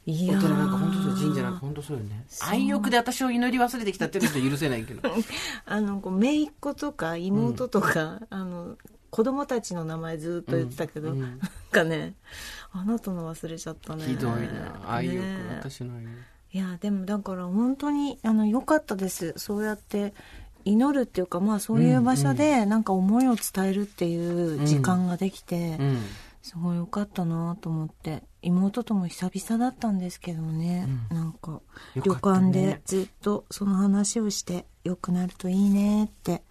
[0.08, 2.26] お寺なんか本当そう、神社なんか本当そうよね。
[2.42, 5.02] 愛欲で私を祈り忘れてきたっていうのは許せないけど。
[5.66, 8.78] あのこう姪っ子とか妹とか、あの
[9.10, 12.14] 子供たちの名前ずっと言ってたけど、うんうんなんかね
[12.72, 14.82] あなたの忘れちゃったねひどいな。
[14.88, 16.14] 愛欲、ね私の愛欲。
[16.52, 20.14] いやでもだから本当にあの良かったですそうやって
[20.64, 25.98] 祈るっていうかまあそういう場所でなんか思いを伝えるっていう時間ができて、うん。
[26.46, 31.62] すごい良かったなと思って妹とも久々だったんですけどね、なんか
[31.96, 32.50] 旅よかったね。
[32.52, 36.44] 館でずっとその話をして良くなるといいねって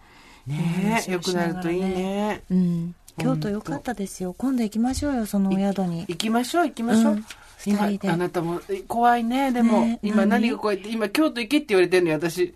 [0.47, 2.43] ねえ、よくなるといいね。
[2.51, 2.95] うん。
[3.17, 4.35] 京都良かったですよ。
[4.37, 6.05] 今度行きましょうよそのお宿に。
[6.07, 7.25] 行きましょう行きましょう、うん。
[7.65, 9.51] 今あなたもえ怖いね。
[9.51, 12.53] でも、ね今何何が怖いって今京都行けって言われてんのよ私。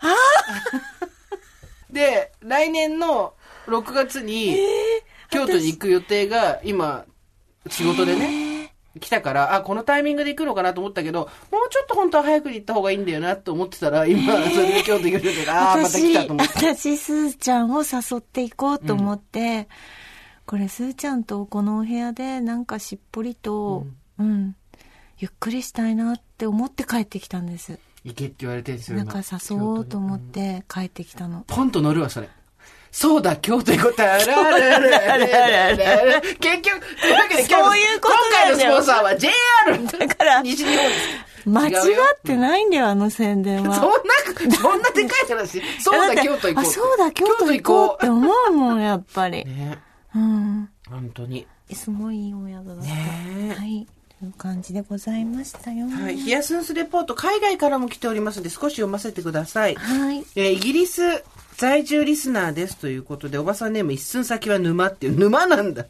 [1.90, 3.34] で来年の
[3.66, 4.56] 6月に
[5.30, 7.04] 京都に行く予定が今
[7.68, 8.49] 仕事でね
[8.98, 11.20] 来たから、あ、このタイミングで行くのかなと思ったけど、
[11.52, 16.52] もうちょっと本当は早くに行った方がいいんだよなと思ってたら、今、それで京都行くのが、ああー、また来たと思って。
[16.54, 19.68] 私、すーちゃんを誘っていこうと思って、
[20.46, 23.86] これ、すーちゃんとこのお部屋で、なんかしっぽりと、
[24.18, 24.56] うん、
[25.18, 27.78] ゆっくりしたいなって思って帰ってきたんです。
[28.02, 31.44] 行けって言われてるんですよ、なんか今誘おうと思って帰ってきたの。
[31.46, 32.28] ポンと乗るわ、それ。
[32.92, 34.02] そうだ、京都行こう。
[34.02, 39.98] あららららららら結局、というわけで今日今回のスポンサーは JR!
[39.98, 41.48] だから西日本です。
[41.48, 43.76] 間違ってないんだよ、あの宣伝は。
[43.76, 43.90] そんな、
[44.56, 45.62] そんなでかい話。
[45.80, 46.64] そうだ、京都行こう。
[46.64, 49.44] あ、そうだ、京都行こうって思うもん、やっぱり。
[49.46, 49.78] ね
[50.14, 50.68] うん。
[50.88, 51.46] 本当に。
[51.72, 52.82] すごいいいお宿だった。
[52.82, 53.86] ねはい。
[54.18, 55.86] という感じでございましたよ。
[55.88, 56.16] はい。
[56.16, 59.76] ヒヤスンスレポート、海外からも来ておりますので、少し読ませてください。
[59.76, 60.24] はい。
[60.34, 61.22] えーイギリス
[61.60, 65.84] 在住リスナーですということで、おばさんネーム一寸先は沼っていう、沼なんだ。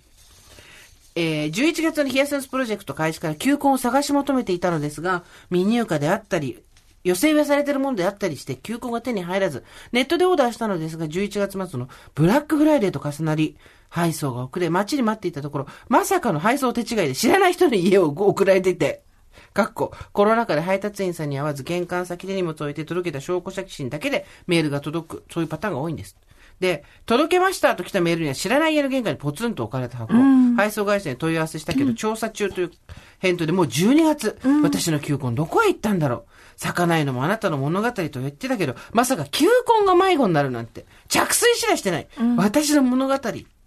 [1.14, 6.61] えー11月のヒヤセンスプロジェクト開始から球根を探し求めていたのですが、未入荷であったり、
[7.04, 13.56] 予定はされてるものであったりして、球根が手に入らず、ネットでオーダーしたのですが、11月末のブラックフライデーと重なり、
[13.90, 19.04] 配送が遅れ、待ちに待っていたところ、まさかの配送手違いで知らない人の家を送られていて、
[19.53, 25.25] かっこ、コロナ禍で配達員さんに会わず玄関先で荷物を置いて届けた証拠写真だけでメールが届く。
[25.33, 26.16] そういうパターンが多いんです。
[26.61, 30.12] で、届けましたと来たメールには知らない家の玄関にポツンと置かれた箱。
[30.57, 32.71] 配送会社に問い合わせしたけど、調査中という
[33.19, 36.25] 返答でもう12月、私の球根どこへ行ったんだろう。
[36.57, 39.47] 咲かないのもあなたの物語と言ってたけど、まさか球
[39.81, 42.09] 根が迷子になるなんて、着水しらしてない。
[42.37, 43.19] 私の物語。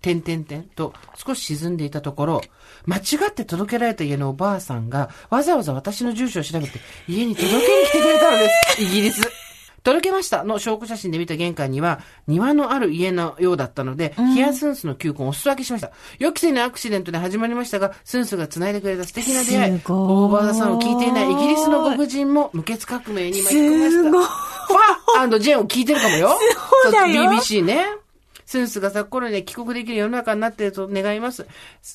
[0.03, 2.41] 点々点と少し沈んでいたところ、
[2.85, 8.81] 間違って届けられた家のおばあさんがわざわざ私の住所を調べて家に届けに来てくれたのです。
[8.83, 9.21] イギリス。
[9.83, 15.91] 届けましたの証拠写真で見た玄関には庭のある家のようだったので、ヒヤスンスの球根をお裾分けしました。
[16.19, 19.81] 予期せぬアクシデントで始まりましたが、スンスが繋いでくれた素敵な出会い。
[19.85, 24.09] 大場田さんを聞いていないイギリスのご婦人も無血革命に巻き込みました。
[25.27, 26.37] ファジェンを聞いてるかもよ。
[26.83, 27.85] そうだよ BBC ね。
[28.53, 31.47] スンスが昨頃に帰国できる世の中になっていると願います。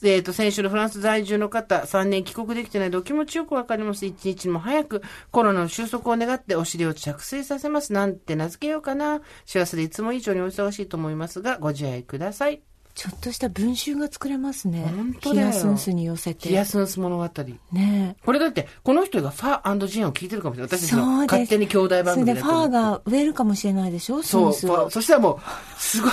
[0.02, 4.04] えっ、と、先週のフランス在住の方、3年帰国できてないでお気持ちよくわかります。
[4.06, 7.92] 一日も早くコロナの収束を願ってお尻を着水させます。
[7.92, 9.20] なんて名付けようかな。
[9.46, 12.60] 幸せでいつも以上にお忙しいと思いますが、ご自愛ください。
[12.98, 14.92] ちょっとした文集が作れますね。
[14.96, 16.48] 本当だよヒヤスンスに寄せて。
[16.48, 17.30] ヒヤスンス物語。
[17.70, 20.76] ねこれだって、この人がファージェンを聞いてるかもしれない。
[20.76, 21.06] 私たちの。
[21.18, 24.20] 勝手に兄弟番組それでファーがが植えるかもしれないでしょ？
[24.24, 24.74] スそう、ンスを。
[24.74, 26.12] ファそしたらもう、すごい、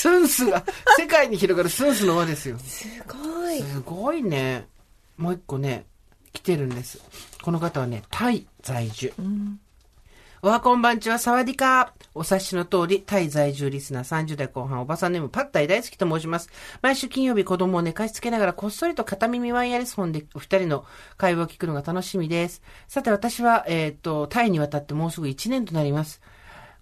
[0.00, 0.64] スンスが、
[0.96, 2.56] 世界に広がるスンスの輪ですよ。
[2.58, 3.60] すごい。
[3.60, 4.66] すごいね。
[5.18, 5.84] もう一個ね、
[6.32, 7.02] 来てるんです。
[7.42, 9.12] この方はね、タイ在住。
[10.40, 11.88] おはこんばんちは、サワディカー。
[12.14, 16.48] お察しの通り、タイ在住リスナー30代後半、おばさんネーム、パッタイ大好きと申します。
[16.80, 20.86] 毎週金曜日、子供を寝かしつけながら、こっそりと片耳ワイヤレスフォンで、お二人の
[21.18, 22.62] 会話を聞くのが楽しみです。
[22.88, 26.22] さて、私は、えっ、と、タイに渡ってもうすぐ1年となります。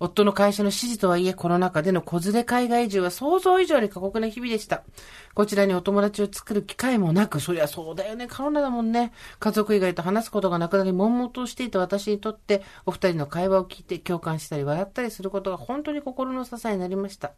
[0.00, 4.84] 夫の会社の指示とはいえ、コロナ禍での子連れ海外移住は想像以上に過酷な日々でした。
[5.34, 9.12] こちらにお友達を作る機会もなく、そりゃそうだよね、コロナだもんね。
[9.40, 17.32] 家族以外と話すことがなくなり、悶々としていた私にとって、お二人の会話を聞いて共感したり笑ったりすることが本当に心の支えになりました。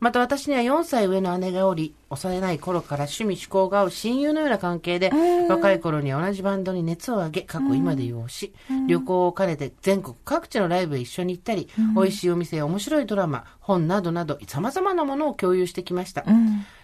[0.00, 5.10] また私には4歳上の姉がおり、幼い頃から趣味思考が合う親友のような関係で、
[5.48, 8.54] 若い頃には同じバンドに熱を上げ、過去今で養し、
[8.88, 16.24] 旅行を兼ねて全国各地のライブへ一緒に行ったり、美味しいお店や面白いドラマ、本などなど、様々なものを共有してきました。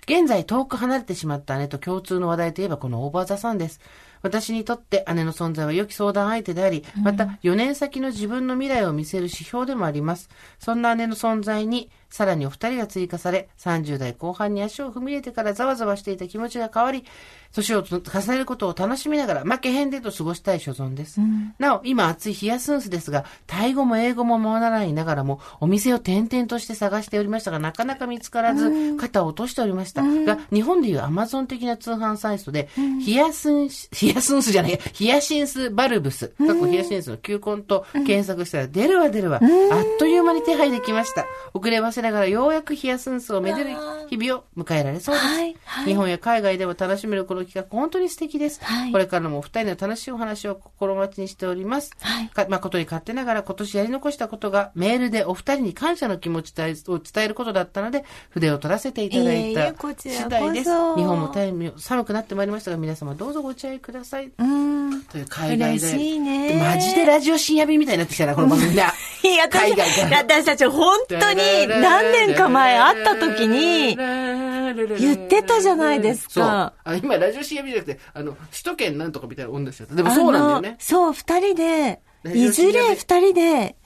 [0.08, 3.80] 現在遠く離れてしまった姉と共通の話題といえばこのオーバーザさんです。
[4.22, 10.28] 私にとって姉の存在は良き相談相手であり、また4年先の自分の未来を見せる指標でもあります。
[10.58, 17.04] そんな姉の存在に、さらにお二人が追加され、30代後半に足を踏み入れてからざわざわしていた気持ちが変わり、
[17.52, 18.00] 年を重
[18.32, 21.20] ねることを楽しみながら、負けへんでと過ごしたい所存です。
[21.58, 30.02] なお、今暑いヒヤスンスですが、タイ語も英語もままならないながらも、お店を転々として探しておりましたが、なかなか見つからず、肩を落としておりました。
[30.02, 32.68] が、日本でいうアマゾン的な通販サイトで、
[33.02, 39.46] ヒヤスンス、ヒヤスンスじゃないや、ヒヤシンスバルブス、過去ヒヤシンスの球根と検索したら、出るわ出るわ、あ
[39.80, 41.26] っという間に手配できました。
[41.54, 43.70] 遅ればせながらようやくヒヤスンスをめでる
[44.08, 45.26] 日々を迎えられそうです。
[45.26, 48.62] はいはい日本や海外でも楽しめるこの企画、本当に素敵です。
[48.62, 51.92] はいこれからもお二人の楽しいお話を心待ちにしております。
[52.00, 56.52] はいか誠に勝手ながら今年やり残したことがメールでお二人に感謝の気持ち
[56.88, 60.70] を伝えることだったので、筆を取らせていただいた次第です。
[60.96, 64.30] 日本も大変寒くなってまいりましたが、皆様どうぞご注意ください。
[64.36, 65.02] うん。
[65.04, 65.96] という海外で。
[66.18, 68.92] ねマジでラジオ深夜便みたいになってきたな、この番組な。
[69.22, 71.42] いや、私海外から私たち本当に
[71.88, 76.32] 何年か前会った時に、言ってたじゃないですか。
[76.34, 76.44] そう。
[76.44, 79.94] あ今、ラジオ CM じゃなくて、あの、首都圏なんとかみたいな女しちゃった。
[79.94, 80.76] でもそうなんだよね。
[80.78, 82.00] そう、二人で、
[82.34, 83.76] いずれ二人で、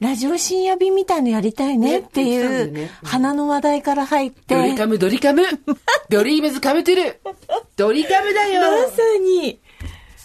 [0.00, 2.30] ラジオ深夜便みたいのやりたいねってね。
[2.30, 5.42] いう花の話題から入って、ドリカム、ドリカム。
[6.08, 7.14] ドリームズカムトゥルー
[7.76, 8.62] ドリカムだよ。
[8.62, 9.60] まさに、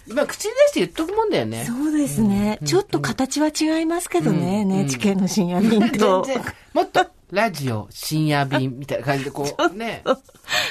[0.07, 1.65] 今、口に出して言っとくもんだよね。
[1.65, 2.59] そうですね。
[2.63, 4.71] ちょっと形は違いますけどね、うん。
[4.71, 6.23] NHK の深夜便全と。
[6.27, 6.41] 然、
[6.73, 10.03] もっと、ラジオ、深夜便みたいな感じで、こう、 ね。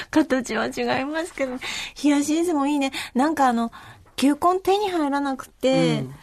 [0.09, 1.57] 形は違いますけど、
[1.93, 2.91] ヒヤシンスもいいね。
[3.13, 3.71] なんかあの、
[4.15, 6.15] 球根手に入らなくて、うん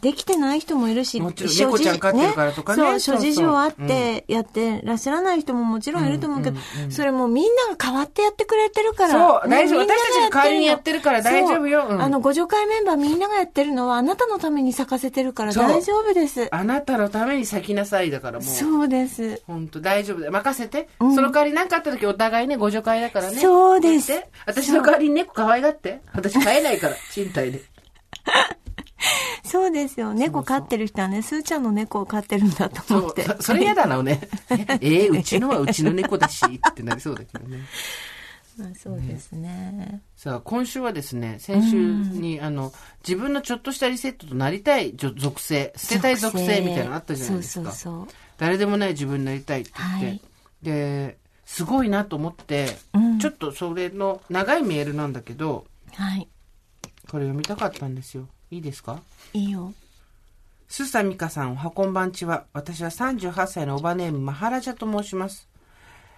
[0.00, 6.58] できてない人もいるし、もちろん猫ちゃん飼ってるからとかねそう、そう諸事情あってやってらっしゃらない人ももちろんいると思うけど、
[6.90, 9.12] それもみんなが変わってやってくれてるから。
[9.12, 16.48] そう大丈夫私たちが代わりにやってるから大丈夫ようんあの、ご助会メンバーみんながやってるのはあなたのために咲かせてるから大丈夫です。
[16.54, 18.42] あなたのために咲きなさいだからもう。
[18.42, 19.42] そうです。
[19.46, 20.32] 本当大丈夫だよ。
[20.32, 20.88] 任せて。
[21.00, 23.40] うんその代わり何かあった時お互いね、ご助会だからね。
[23.40, 24.12] そうです
[24.46, 26.00] 私の代わりに猫可愛がって。
[26.12, 27.62] 私飼えないから、 賃貸で。
[29.44, 30.12] そうですよ。
[30.12, 33.24] 猫飼ってる人はね、スーちゃんの猫を飼ってるんだと思って。。
[33.24, 34.20] そそれ嫌だな、ね。
[34.50, 37.60] えー、うちのはうちの猫だし、ってなりそうだけどね。
[38.58, 40.02] まあそうですね。
[40.16, 42.72] さあ、今週はですね、先週に、あの、
[43.06, 47.72] 自分のちょっとしたリセットとなりたい属性、捨てたい属性みたいなのあったじゃないですか。
[48.36, 50.06] 誰でもない自分になりたいって言って。
[50.06, 50.20] はい
[50.62, 56.28] で、すごいなと思って、うんちょっとそれの長いメールなんだけど、はい。
[57.10, 58.28] これ読みたかったんですよ。
[58.50, 59.00] いいですか？
[59.34, 59.74] いいよ。
[60.68, 62.44] スーサミカさん、おはこんばんちは。
[62.52, 65.48] 私は38歳のおばネーム、マハラジャと申します。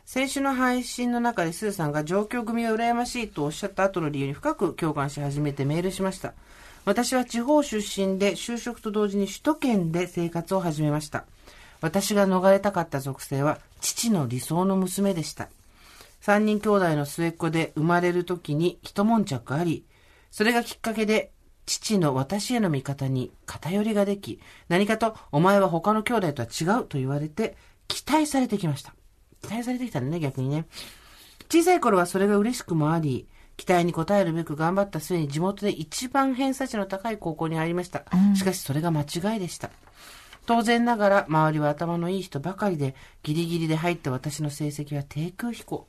[0.04, 6.34] 先週の配信の中でスーさんが上京組が羨ましいとおっしゃった後の理由に深く共感し始めてメールしました。
[6.84, 11.26] 私は地方出身で就職と同時に首都圏で生活を始めました。
[11.80, 15.48] 私が逃れたかった属性は父の理想の娘でした。
[16.20, 19.84] 三人兄弟の末っ子で生まれる時に一悶着あり、
[20.30, 21.30] それがきっかけで
[21.70, 27.56] 父の私への味方に偏りができ、何かとお前は他の兄弟とは違うと言われて
[27.86, 28.92] 期待されてきました。
[29.40, 30.66] 期待されてきたんだね、逆にね。
[31.48, 38.02] 小さい頃はそれが嬉しくもあり、期待に応えるべく頑張った末に地元で一番偏差値の高い高校に入りました。
[38.34, 39.70] しかしそれが間違いでした。
[40.46, 45.86] 当然ながら周りは頭のいい人ばかりで、ギリギリで入った私の成績は低空飛行。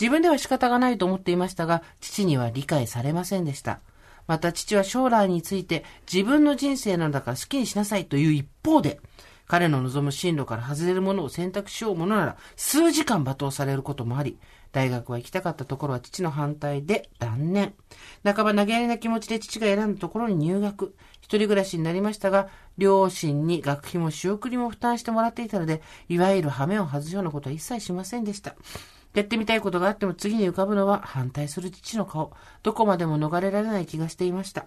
[0.00, 3.80] 自分では仕方がないと思っていましたが、父には理解されませんでした。
[4.28, 9.00] また父は将来について自分の人生なんだから好きにしなさいという一方で、
[9.48, 14.38] 彼の望む進路から外れるものを選択しようものなら、数時間罵倒されることもあり、
[14.72, 17.72] 大学は行きたかったところは父の反対で断念。
[18.22, 20.94] 半ば投げやりな気持ちで父が選んだところに入学。
[21.22, 28.54] 一人暮らしになりましたが、両親に学費も仕送りも負担してもらっていたので、いわゆる羽目を外すようなことは一切しませんでした。
[29.14, 32.32] やってみたいことがあっても次に浮かぶのは反対する父の顔。
[32.62, 34.66] どこまでも逃れられない気がしていました。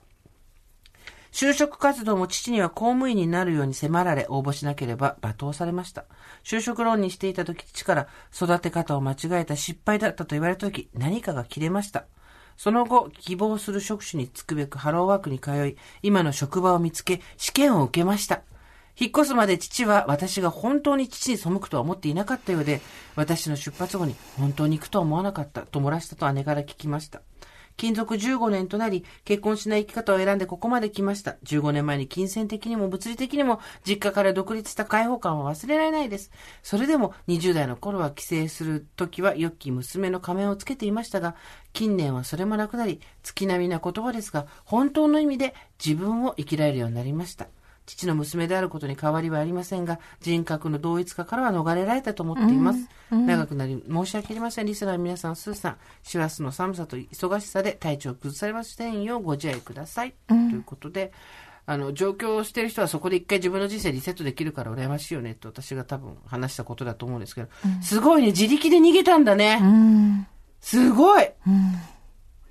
[1.31, 6.05] 就職活動も父には公務員になるように迫られ応募しなければ罵倒されました。
[6.43, 12.05] 就職論にしていた時父から育て方を間違えた失敗だったと言われた時何かが切れました。
[12.57, 18.41] その後、希望する職種に就くべくハローワークに通い、今の職場を見つけ、試験を受けました。
[18.99, 22.81] 引っ越すまで父は私が本当に父に背くとは思っていなかったようで、
[23.15, 27.21] 私の出発後に本当に行くとは思わなかったと漏らしたと姉から聞きました。
[27.77, 31.37] 勤続15年となり、結婚しない生き方を選んでここまで来ました。
[31.45, 36.31] 15年前に金銭的にも物理的にも実家から独立した解放感は忘れられないです。
[36.61, 41.35] それでも20代の頃は帰省する時は良き娘の仮面をつけていましたが、
[41.73, 47.47] 近年はそれもなくなり、月並みな言葉ですが、本当の意味で自分を生きられるようになりました。
[47.85, 52.87] 父の娘であることに変わりはありませんが、人格の同一化からは逃れられたと思っています。
[53.09, 54.65] 長くなり申し訳ありません。
[54.65, 60.13] リスナーの皆さん、スーさん、師走の寒さと忙しさで体調を崩されませんようご自愛ください。
[60.27, 61.11] ということで、
[61.65, 67.49] あの、上京してる人はそこで一回自分の人生リセットできるから羨ましいよねって私が多分話したことだと思うんですけど、
[67.81, 69.59] すごいね、自力で逃げたんだね。
[69.61, 70.27] うん。
[70.59, 71.73] すごいうん。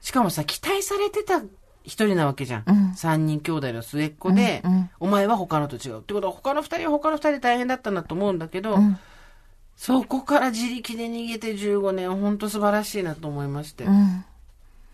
[0.00, 1.42] しかもさ、期待されてた
[1.82, 2.64] 一人なわけじゃん。
[2.66, 6.00] うん三人兄弟の末っ子で、うんうんお前は他のと違う。
[6.00, 8.98] ってことは他の二人は他の二人で大変だったんだと思うんだけど、うん
[9.80, 13.84] そこから自力で逃げて15年、ほんと素晴らしいなと思いまして。
[13.84, 14.22] うん。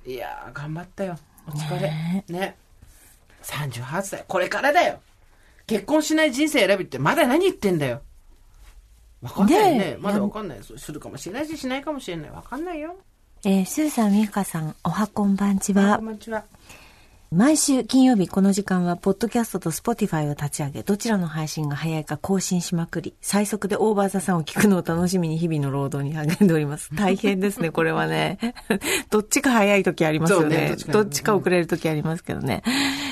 [0.06, 1.18] いやー、頑張ったよ。
[1.48, 1.90] お疲れ。
[2.28, 2.56] ね
[3.42, 4.24] 38歳。
[4.28, 5.00] これからだよ。
[5.66, 8.00] 結婚しない人生選びってまだ何言ってんだよ。
[9.22, 10.60] わかんないよねまだわかんない。
[10.62, 12.30] するかもしれないし、しないかもしれない。
[12.30, 12.96] わかんないよ。
[13.48, 16.10] えー、スーさん、みゆかさん、おはこんばんちはこん。
[16.10, 16.42] にちは。
[17.30, 26.90] 毎週金曜日この時間は、ポッドキャストと Spotify を立ち上げ、どちらの配信が早いか更新しまくり、最速で OVER THE SUN を聞くのを楽しみに日々の労働に励んでおります。
[26.98, 28.40] 大変ですね、これはね。
[29.10, 30.68] どっちか早い時ありますよねね。
[30.70, 32.64] どっちかどっちか遅れる時ありますけどね。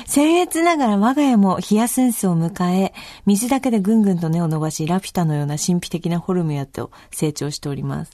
[0.05, 2.93] 僭越ながら我が家もヒヤセンスを迎え、
[3.25, 8.11] 水だけでぐんぐんと根を伸ばし、ラピュタのような神秘的なフォルムやと成長しております。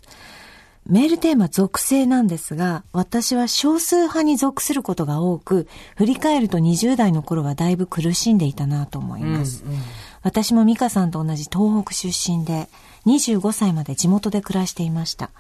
[0.88, 9.64] メールテーマ属性なんですが、私は少数派に属することが多く、振り返ると20代の頃はだいぶ苦しんでいたなと思います。
[10.24, 12.68] 私も美香さんと同じ東北出身で、
[13.06, 15.32] 25歳まで地元で暮らしていました。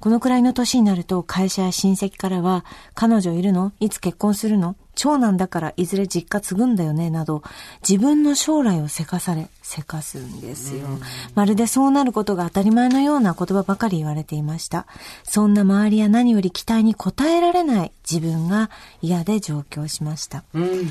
[0.00, 2.64] このくらいの年になると会社や親戚からは、
[2.94, 3.72] 彼女いるの？
[3.80, 4.76] いつ結婚するの？
[4.94, 7.10] 長男だからいずれ実家継ぐんだよね？
[7.10, 7.42] など、
[7.88, 10.86] 自分の将来をせかされ、せかすんですよ。
[11.34, 14.86] まるでそうなることが当たり前のような言葉ばかり言われていました。
[15.24, 20.42] そんな周りや何より期待に応えられない自分が嫌で上京しました。
[20.54, 20.90] うん。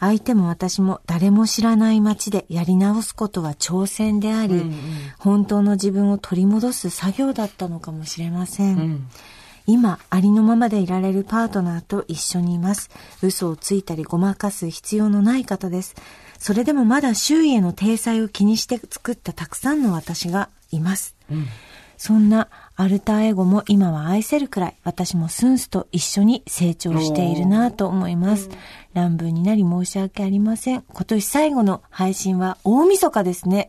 [0.00, 4.64] 相手も私も誰も知らない街でやり直すことは挑戦であり、
[5.18, 8.78] 本当の自分を取り戻す作業だったのかもしれません。
[8.78, 9.08] うん。
[9.66, 12.90] 今、ありのままでいられるパートナーと一緒にいます。
[13.22, 15.94] 嘘をついたりごまかす必要のない方です。
[16.38, 21.14] それでもまだ周囲への体裁を気にして作ったたくさんの私がいます。
[22.00, 28.48] そんなアルターエゴも今は愛せるくらい、私もスンスと一緒に成長しているなと思います。
[28.94, 30.82] 乱文になり申し訳ありません。
[30.94, 33.68] 今年最後の配信は大晦日ですね。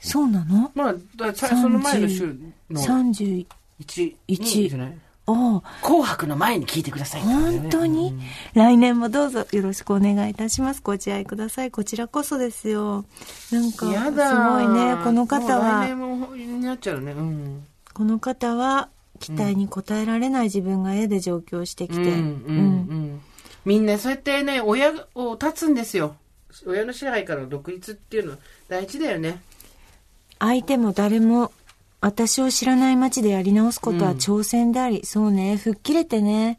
[0.00, 0.72] そうなの？
[0.74, 0.94] まあ、
[1.32, 2.36] その前の週
[2.68, 3.46] の ?31。
[3.80, 4.98] 1、一じゃない？
[5.26, 5.62] 紅
[6.02, 8.14] 白の前に聞いてくださいね本当に、
[8.52, 10.82] 来年もどうぞよろしくお願いいたします。
[10.82, 11.70] ご自愛ください。
[11.70, 13.04] こちらこそですよ。
[13.50, 14.96] なんか、すごいね。
[15.02, 17.12] この方は、年もになっちゃうね。
[17.12, 17.66] うん。
[17.94, 23.20] この方は、期待に応えられない自分が絵で上京してきて、うん、うん、うん。
[23.64, 26.16] みんなそうやってね、親を立つんですよ。
[26.66, 29.40] 親の支配からの独立っていうのは大事だよね。
[30.38, 31.52] 相手も誰も
[32.04, 36.58] 私を知らない街でやり直すことは挑戦であり、そうね、吹っ切れてね、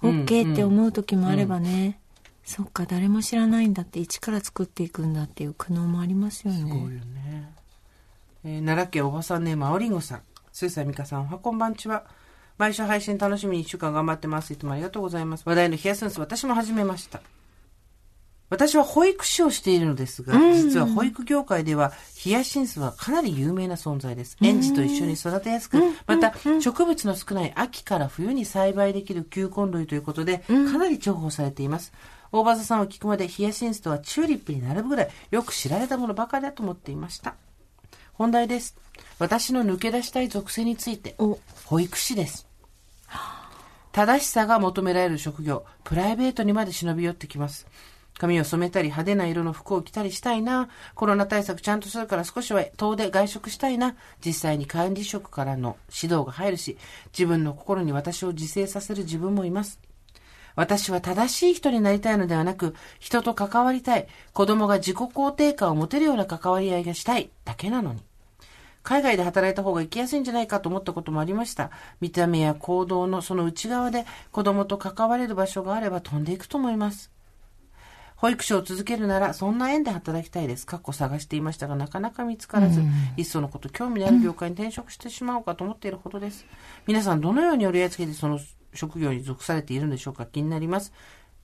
[0.00, 2.00] OK って思う時もあればね、
[2.42, 6.60] そっか、誰も知らないんだって、一から作っていくんだっていう苦悩もありますよね。
[6.60, 7.52] すごいよね。
[8.44, 10.22] えー奈良県おばさんネームあおりんごさん。
[10.54, 12.04] スーサミカさん、おはこんばんちは。
[12.56, 14.54] 毎週配信楽しみに一週間頑張ってます。
[14.54, 15.42] いつもありがとうございます。
[15.44, 17.20] 話題のヒヤセンス、私も始めました。
[18.52, 24.36] 私は保育士をしているのですが、実は保育業界ではヒヤシンスはかなり有名な存在です。
[24.42, 31.94] 園児と一緒に育てやすく、また植物の少ない秋から冬に栽培できる球根類ということで、かなり重宝されています。
[32.30, 37.36] 大場さんを聞くまでヒヤシンスとはチューリップに並ぶぐらいよく知られたものばかりだと思っていました。
[38.12, 38.76] 本題です。
[39.18, 42.46] 私の抜け出したい属性についてお、保育士です。
[43.92, 47.66] 正しさが求められる職業、プライベートにまで忍び寄ってきます。
[48.22, 50.68] 髪を染めたり派手な色の服を着たりしたいな。
[50.94, 53.96] コロナ対策ちゃんとするから少しは遠出外食したいな。
[54.24, 56.78] 実際に管理職からの指導が入るし、
[57.12, 59.80] 自分の心に私を自制させる自分もいます。
[60.54, 64.06] 私は正しい人になりたいのではなく、人と関わりたい。
[64.32, 67.30] 子供が自己肯定感を持てるような関わり合いがしたい。
[67.44, 68.04] だけなのに。
[68.84, 71.72] 海外で働いた方が生きやすいんじゃないかと思ったこともありました。
[72.00, 77.10] 見た目や行動のその内側で子供と関われる場所があれば飛んでいくと思います。
[78.22, 80.64] 保育士を続けるなら、そんな園で働きたいです。
[80.64, 80.76] か？
[80.76, 82.80] っこ探していましたが、なかなか見つからず、
[83.16, 86.46] いっそのこと興味のある業界に転職してしまおうかと思っているほどです。
[86.86, 88.38] 皆さん、どのように折り合いつけてその
[88.74, 90.24] 職業に属されているんでしょうか？
[90.24, 90.92] 気になります。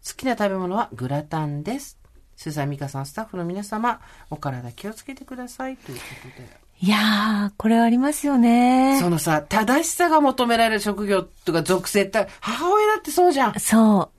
[0.06, 1.98] 好きな食べ物はグラタンです。
[2.36, 4.00] スーザンミカさん、スタッフの皆様、
[4.30, 5.76] お体気をつけてください。
[5.76, 6.04] というこ
[6.36, 6.48] とで。
[6.80, 9.00] いやー、これありますよね。
[9.00, 13.58] そのさ、正しさが求められる職業とか属性って、母親だってそうじゃん。
[13.58, 14.12] そ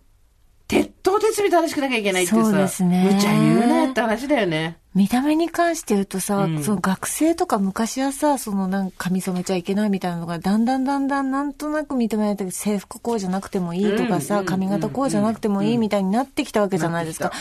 [0.78, 0.84] う。
[0.84, 2.43] 鉄頭鉄尾正しくなきゃいけないってさ。
[2.43, 4.78] そうですね無茶言うなよって話だよね。
[4.95, 17.32] 見た目に関して言うとさ、うんその学生とか昔はさ、そのなんか髪染めちゃいけないみたいなのが、だんだんだんだんなんとなく認められて、制服こうじゃなくてもいいとかさ、うん髪型こうじゃなくてもいいみたいになってきたわけじゃないですか。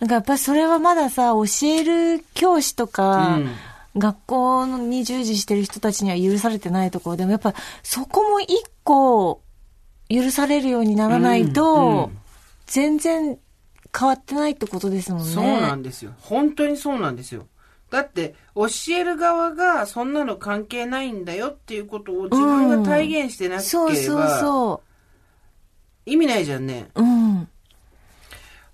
[0.00, 3.50] なんかやっぱりそれはまださ、教える教師とか、うん
[3.98, 9.40] 学校に従事してる人たちには許されてないところでも、やっぱそこも一個
[10.10, 12.18] 許されるようにならないと、うんうん
[12.66, 13.38] 全然
[13.98, 15.30] 変わってないってことですもんね。
[15.32, 16.12] そうなんですよ。
[16.20, 17.46] 本当にそうなんですよ。
[17.90, 24.82] だって、教える側がそんなの関係ないんだよっていうことを自分が体現してなければ、そうそうそ
[26.04, 26.88] 意味ないじゃんね。
[26.94, 27.02] う。
[27.02, 27.48] うん。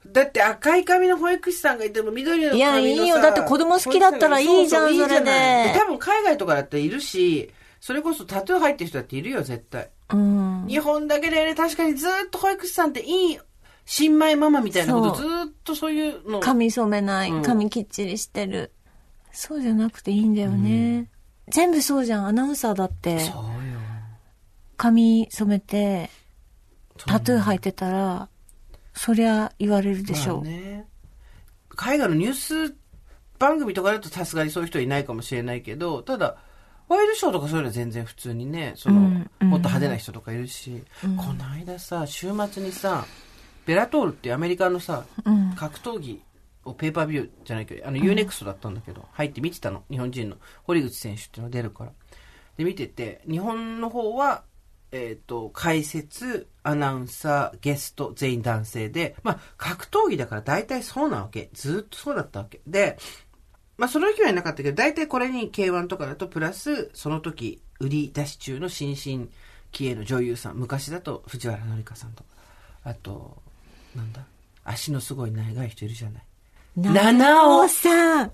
[0.06, 9.90] だって赤い髪の保育士さんがいても緑の髪のさいやいいよだって子供好きだったらいいじゃんそれでいいじゃない多分海外とかだったらいるし、それこそタトゥー入ってる人だっているよ、絶対。
[10.12, 10.66] うん。
[10.68, 13.38] 日本だけでね、確かにずっと保育士さんっていい
[13.84, 15.28] 新米ママみたいなことずっ
[15.64, 16.40] とそういうの。
[16.40, 18.72] 髪染めない、うん髪きっちりしてる。
[19.32, 21.10] そうじゃなくていいんだよね。
[21.48, 22.26] 全部そうじゃん。
[22.26, 23.78] アナウンサーだって、そうよ。
[24.76, 26.10] 髪染めて、
[26.96, 28.28] タトゥー入ってたら、
[28.94, 30.42] そりゃ言われるでしょう。
[30.42, 30.86] まあね。
[31.70, 32.34] 海外のニュー
[32.68, 32.76] ス
[33.38, 36.36] 番組とかだとさすがにそういう人はいないかもしれないけど、ただ、
[36.88, 43.04] ワイドショーとかそういうのは全然普通にね、その、うんうんもっと派手な人とかいるし、この間さ、週末にさ、
[43.66, 46.20] ベラトールってアメリカのさ、うん格闘技
[46.64, 49.84] をペーパービューじゃないけど、あの UNEXT だったんだけど、入って見てたの。
[49.90, 51.92] 日本人の堀口選手っていうのが出るから。
[52.56, 54.44] で、見てて、日本の方は、
[54.92, 61.48] えっ、と、解説、アナウンサー、ゲスト、全員男性で、まあ、格闘技だから大体そうなわけ。
[61.54, 62.60] ずっとそうだったわけ。
[62.66, 62.98] で、
[63.78, 69.30] まあ、その時はいなかったけど、大体これに K1 とかだと、プラス、その時、売り出し中の新進
[69.72, 70.56] 気鋭の女優さん。
[70.56, 72.30] 昔だと、藤原紀香さんとか。
[72.84, 73.42] あと、
[73.94, 74.24] なんだ？
[74.64, 76.22] 足のすごい長い人いるじゃない。
[76.76, 78.32] 七尾さん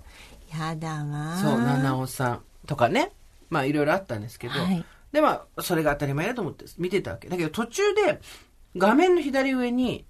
[0.57, 1.37] やだわ。
[1.37, 3.11] そう、七尾さんとかね。
[3.49, 4.59] まあ、いろいろあったんですけど。
[4.59, 7.29] はいで、まあ、それが当たり前だと思って見てたわけ。
[7.29, 8.21] だけど、途中で、
[8.77, 10.05] 画面の左上に、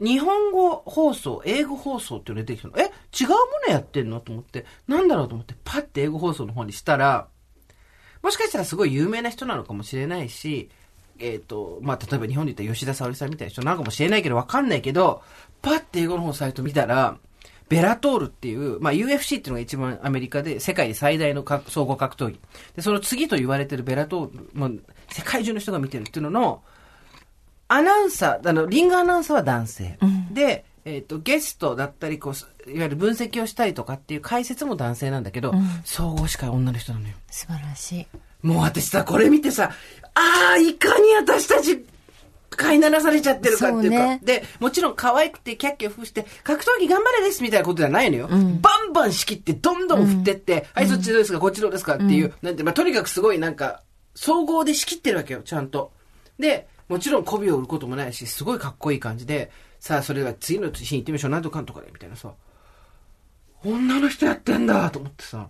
[0.00, 2.74] 日本語放送、英語放送っていうのが出てきたの。
[2.78, 4.20] え違うものやってんの？
[4.20, 7.28] と思って、なんだろうと思って、パッて英語放送の方にしたら、
[8.22, 10.70] もしかしたらすごい有名な人なのかもしれないし、
[11.18, 15.22] えっ、と、まあ、例えば日本で言ったら吉田沙保里さんみたいな人なのかもしれないけど、わかんないけど、
[15.62, 17.18] パッて英語の方サイト見たら、
[17.68, 22.40] ベラトールっていう、まあ、UFC っていうのが一番アメリカで世界で最大の格総合格闘技。
[22.76, 26.62] で、その次と言われてるベラトール、もう世界中の人が見てるっていうのの、
[27.68, 29.98] アナウンサー、あの、リングアナウンサーは男性。
[30.30, 32.32] で、えっ、と、ゲストだったり、こ
[32.66, 35.54] う、いわゆる分析をしたりとかっていう解説も男性なんだけど、
[35.84, 37.14] 総合司会は女の人なのよ。
[37.30, 38.06] 素晴らしい。
[38.44, 39.70] もう私さ、これ見てさ、
[40.14, 41.84] ああ、いかに私たち、
[42.50, 43.98] 飼いならされちゃってるかっていうか。
[43.98, 48.28] そうねで、もちろん可愛くてキャッキャふして、格闘技頑張れですみたいなことじゃないのよ。
[48.28, 48.36] バ
[48.88, 53.82] ンバン仕切って、どんどん振ってって、はい、そっちどうですか、こっちどうですかっていう、なんて、まあ、とにかくすごいなんか、
[54.14, 55.92] 総合で仕切ってるわけよ、ちゃんと。
[56.38, 62.30] で、もちろん媚びを売ることもないし、すごいかっこいい感じで、さあ、それでは次のシーン行ってみましょう、なんとかんとかで、みたいなさ。
[63.64, 65.48] 女の人やってんだと思ってさ。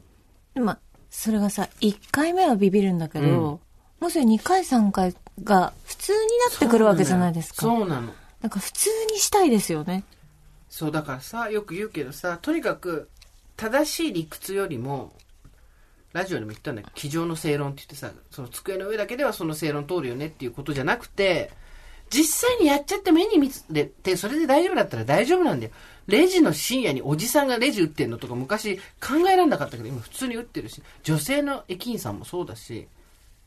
[0.54, 0.78] まあ、
[1.16, 3.60] それがさ、1回目はビビるんだけど、
[4.00, 6.18] もうそれ2回3回が普通に
[6.50, 7.62] なってくるわけじゃないですか。
[7.62, 8.12] そうなの。
[8.42, 10.02] なんか普通にしたいですよね。
[10.68, 13.08] そうだからさよく言うけどさとにかく
[13.56, 15.12] 正しい理屈よりも
[16.12, 21.52] ラジオでも言ったんだけど机上の正論って言ってさその机の上だけではその正論通るよねっていうことじゃなくて
[22.14, 25.72] 実際にやっちゃって目に見つれてそれで大丈夫だったら大丈夫なんだよ
[26.06, 32.86] レジの深夜におじさんがレジ打ってんのとか昔考えられなかったけど今普通に打ってるし女性の駅員さんもそうだし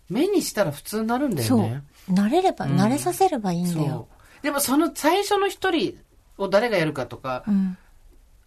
[0.10, 1.84] 目にしたら普通になるんだよそうね。
[2.10, 4.08] 慣れれば、慣れさせればいいんだよ。
[4.42, 5.98] でもその最初の一人
[6.38, 7.78] を誰がやるかとか、うん。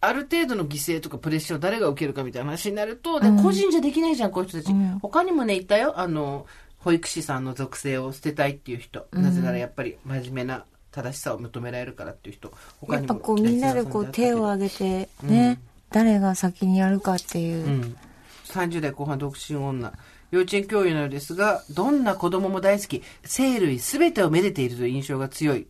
[0.03, 4.71] ある程度の犠牲とかプレッシャーを誰が受けるかみたいな話になると、で個人じゃできないじゃん、こういう人たち。
[4.71, 5.99] うん他にもね、いたよ。
[5.99, 6.47] あの、
[6.83, 9.07] 保育士さんの属性を捨てたいっていう人。
[9.11, 12.51] なぜならやっぱり真面目な正しさを求められるからっていう人。
[12.79, 15.59] 他にもやっぱこうみんなでこう手を挙げてね、
[15.91, 17.65] 誰が先にやるかっていう。
[17.65, 17.97] うん。
[18.45, 19.93] 30代後半独身女。
[20.31, 25.67] 幼稚園教諭のようですが、どんな子供も大好き、生類すべてをめでているという印象が強い。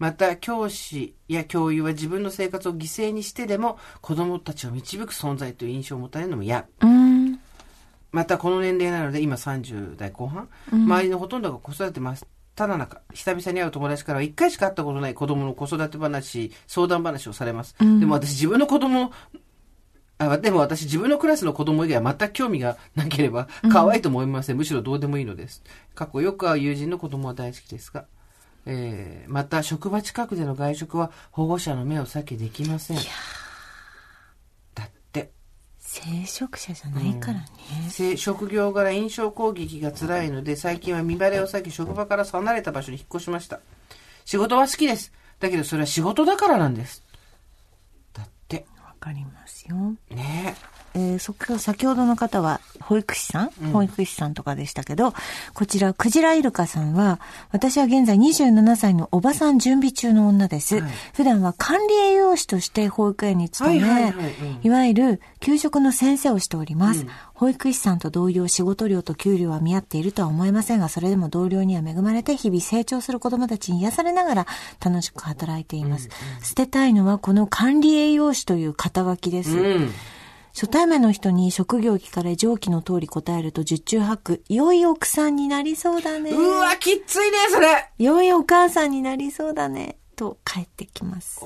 [0.00, 6.66] また、教師や教諭は自分の生活を犠牲にしてでも、子供たちを導く存在という印象を持たれるのも嫌。
[6.80, 7.19] うん。
[8.12, 12.18] また、この年齢なので、今30代後半、周りのほとんどが子育て真っ
[12.54, 17.74] ただ中、久々に会う友達からは1回しか会ったことない子供の子育て話、相談話をされます。
[17.78, 19.12] でも私自分の子供
[20.18, 24.56] あでも私自分のクラスの子供以外は全く興味がなければ可愛いと思いません。
[24.58, 25.62] むしろどうでもいいのです。
[25.94, 28.04] 過去よく会う友人の子供は大好きですが。
[28.66, 32.98] えー、また職場近くでの外食は保護者の目を避けできません。
[35.92, 37.48] 聖職者じゃないからね。
[37.88, 43.58] せ職業柄印象攻撃が辛いので最近は見バレを避け職場から離れた場所に引っ越しました。
[44.24, 45.12] 仕事は好きです。
[45.40, 47.02] だけどそれは仕事だからなんです。
[48.12, 48.66] だって。
[48.84, 49.74] わかりますよ。
[50.10, 55.14] ねえーそこ先ほどの方は保育士さん、保育士さんとかでしたけど、
[55.54, 57.20] こちら、クジライルカさんは、
[57.52, 60.80] 私は現在27歳のおばさん準備中の女です。
[60.80, 67.06] はい普段は管理栄養士として保育園に勤め、はいはいはいうんいわゆる給食の先生をしております。
[67.34, 74.46] 保育士さんと同様仕事量と給料は見合っているとは思えませんが、それでも同僚には恵まれて日々成長する子供たちに癒されながら
[74.84, 76.10] 楽しく働いています。
[76.42, 79.56] 捨てたいのはこの管理栄養士という肩書きです。
[79.56, 79.90] うん。
[80.60, 86.32] 初対面の人に職業を聞かれ上記の通り答えると十中八九、良い奥さんになりそうだね。
[86.32, 89.96] うわ、きっついね、それ良いお母さんになりそうだね。
[90.16, 91.40] と返ってきます。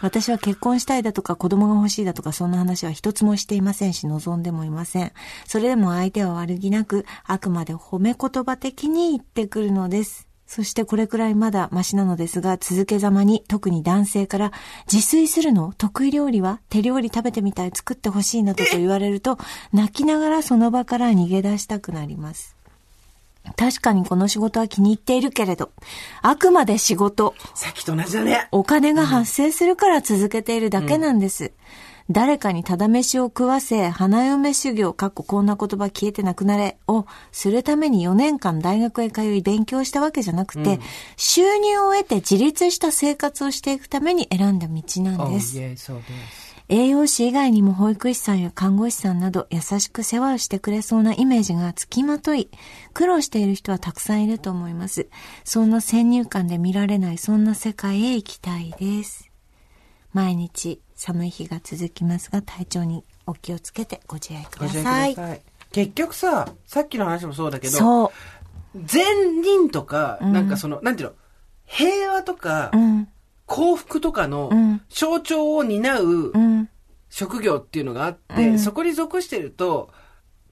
[0.00, 5.12] 私は結婚したいだとか子供が欲しいだとかそんな話は一つもしていませんし望んでもいません。
[5.46, 10.26] それでも相手は悪気なくあくまで褒め言葉的に言ってくるのです。
[10.54, 14.52] そしてこれくらいまだマシなのですが、続けざまに特に男性から
[14.86, 19.36] 自炊するの得意料理は手料理食べてみたい作ってほしいなどと言われると、
[19.72, 22.54] 泣きながらその場から逃げ出したくなります。
[23.56, 25.72] 確かにこの仕事は気に入っているけれど、
[26.22, 28.46] あくまで仕事、さっきと同じだね。
[28.52, 31.50] お金が発生するから続けているだけなんです。
[32.10, 40.80] 誰かにただ飯を食わせ、花嫁修行、かっここんな言葉消えてなくなれ、をするために4年間大学へ通い勉強したわけじゃなくて、
[41.16, 45.58] 収入を得て自立した生活をしていくために選んだ道なんです。
[45.58, 46.54] Oh, yeah, そうです。
[46.68, 52.48] 栄養士以外にも保育士さんや看護師さんなど優しく世話をしてくれそうなイメージがつきまとい、
[52.94, 55.08] 苦労している人はたくさんいると思います。
[55.44, 59.23] そんな先入観で見られないそんな世界へ行きたいです。
[60.14, 65.08] 毎日寒い日が続きますが体調にお気をつけてご自愛ください。
[65.08, 65.40] 愛ください。
[65.72, 68.12] 結局さ、さっきの話もそうだけど。
[68.76, 71.14] 善人とか、んなんかその、なんていうの、
[71.66, 73.08] 平和とか、うん、
[73.46, 76.68] 幸福とかのうん象徴を担ううん、
[77.08, 79.90] 職業っていうのがあって、うんそこに属してると、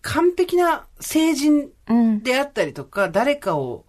[0.02, 2.22] 完璧な成人うん。
[2.22, 3.84] であったりとか、誰かを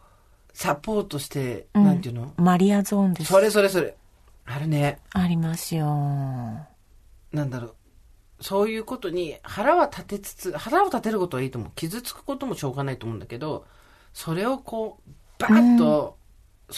[0.54, 2.34] サポートして、うんなんていうの？
[2.38, 3.32] マリアゾーンです。
[3.32, 3.96] それそれそれ。
[4.46, 5.00] あるね。
[5.14, 5.86] ありますよ。
[7.32, 7.76] なんだろう。
[8.42, 11.72] そういうことに腹は立てつつ、腹を立てることはいいと思う。
[11.76, 13.66] 傷つくこともしょうがないと思うんだけど、
[14.14, 16.18] それをこう、バーッと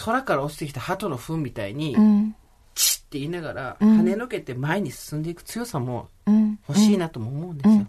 [0.05, 2.35] 空から落ちてきた鳩の糞みたいに、うん、
[2.75, 6.59] チッって言いながら、うん跳ねのけて前に進んでいく強さもうん。
[6.67, 7.87] 欲しいなとも思うんですよ。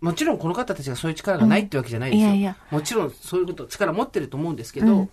[0.00, 2.28] もちろんこの方たちがそういう力がないってわけじゃないですよ。
[2.28, 5.10] うんいやいやもちろんそういうこと、力持ってると思うんですけど、うん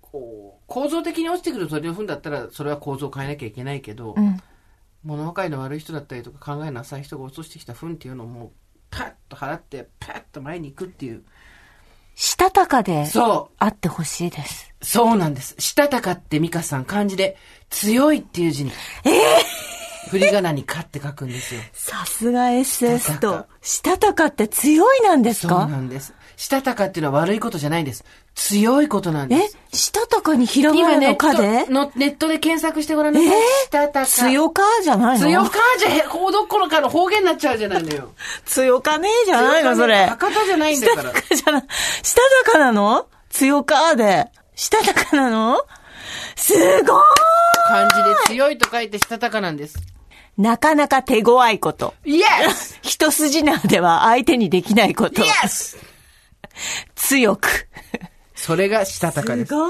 [0.00, 4.40] こう構造的に落ちてくる鳥の糞だったら、それは構造を変えなきゃいけないけど、うん。
[5.04, 8.50] 物分かりの悪い人だったりとか考えの浅い人が落としてきた糞っていうのをもう
[8.90, 11.22] パッと払ってパッと前に行くっていう。
[12.16, 14.72] したたかでそあってほしいです。
[14.80, 15.54] うそうなんです。
[15.58, 17.36] したたかって美香さん漢字で
[17.70, 18.72] 強いっていう字に。
[20.10, 21.60] 振り仮名にかって書くんですよ。
[21.72, 23.32] さすが SS と。
[23.32, 23.46] か。
[23.60, 28.04] したたかって強いなんですそうかなんですしたたかっていうのは悪いことじゃないんです。
[28.34, 29.48] 強いことなんでえ？
[29.72, 31.66] すしたたかにひらが今なのかで？
[31.66, 33.30] のネットで検索してごらんなさい、え？
[33.30, 33.34] ー
[33.64, 34.06] したたか。
[34.06, 35.26] 強かじゃないの？
[35.26, 38.12] 強かじゃへほどころかの方言になっちゃうじゃないのよ。
[38.44, 40.06] 強かねえじゃないのそれ。
[40.06, 41.62] 博多じゃないんだからしたたかじゃない。
[42.02, 43.06] したたかなの？
[43.30, 44.26] 強かで。
[44.54, 45.58] したたかなの？
[46.36, 46.52] す
[46.84, 47.02] ごー
[47.68, 49.78] 漢字で強いと書いてしたたかなんです。
[50.38, 51.94] いなかなか手強いこと。
[52.04, 52.24] イエ
[52.54, 55.22] ス一筋縄では相手にできないこと。
[55.22, 55.78] イエス
[56.94, 57.68] 強く。
[58.34, 59.54] それがしたたかですす。
[59.54, 59.64] ご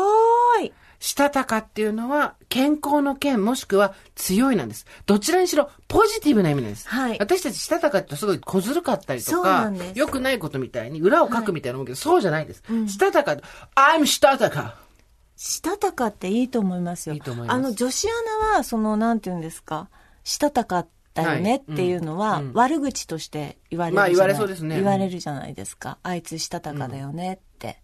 [0.60, 0.72] ーい。
[0.98, 4.86] したたかっていうのは、健康の健もしくは強いなんです。
[5.04, 6.88] どちらにしろポジティブな意味なんです。
[6.88, 12.62] はい私たちしたたかってすごい小ずるかったりとか良くないことみたいに裏を書くみたいな思うけど、そうじゃないです。
[12.88, 13.36] したたか、
[13.74, 14.76] I'm したたか。
[15.36, 17.14] したたかっていいと思いますよ。
[17.14, 18.10] いいと思いますあの、女子ア
[18.50, 19.90] ナは、その、なんて言うんですか、
[20.24, 25.98] したたかだよねっていうのは、悪口として言われるじゃない、まあ言われそうですね言われるじゃないですか。
[26.02, 27.80] あいつしたたかだよねって。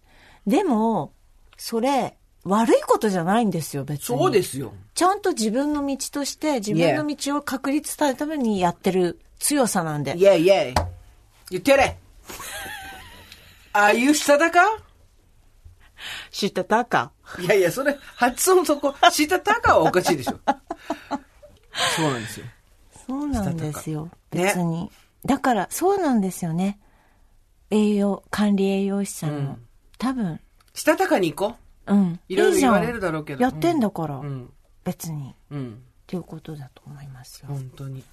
[0.47, 1.13] でも、
[1.57, 4.17] それ、悪いことじゃないんですよ、別に。
[4.17, 4.73] そうですよ。
[4.93, 10.13] ちゃんと自分の道として、自分の道を確立されるためにやってる強さなんで。
[10.17, 10.73] イェイイェイ。
[11.51, 11.97] 言ってやれ。
[13.73, 14.59] Are you したたか？
[16.31, 17.11] したたか？
[17.39, 20.37] いやいや、それ、発音そこ、したたかはおかしいでしょ。
[21.95, 22.45] そうなんですよ。
[23.07, 24.09] そうなんですよ。
[24.31, 24.91] 別に。
[25.25, 26.79] だから、そうなんですよね。
[27.69, 29.37] 栄養、管理栄養士さんも。
[29.37, 29.67] うん
[30.03, 30.41] 多分、
[30.73, 31.55] したたかに行こ
[31.87, 32.19] うん。
[32.27, 34.21] いろいろじゃん言われるだろうけどやってんだから、う。
[34.21, 34.53] うん。
[34.83, 35.33] 別に。
[35.49, 35.73] うん。
[35.73, 35.75] っ
[36.05, 37.47] ていうことだと思いますよ。
[37.47, 38.03] 本当に。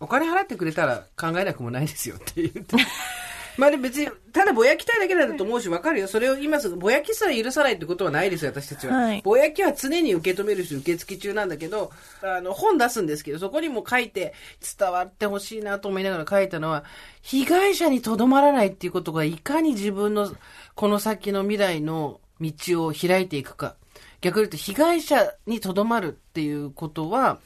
[0.00, 2.76] お金払ってくれたら考えなくもないですよって言って。
[3.56, 6.08] まあでも別に、ただぼやきたいだけだと思うし、わかるよ。
[6.08, 8.96] それを今すぐ、ぼやきすら許さないってことはないですよ、私たちは。
[8.96, 11.92] はいぼやきは常に受け止めるし、受付中なんだけど、
[12.22, 14.34] あの、本出すんですけど、そこにも書いて、
[14.78, 16.84] 伝わってほしいなと思いながら書いたのは、
[17.22, 20.34] 被害者にとどまらないっていうことが、いかに自分の、
[20.74, 23.76] この先の未来の道を開いていくか。
[24.20, 27.38] 逆に言うと、被害者にとどまるっていうことは、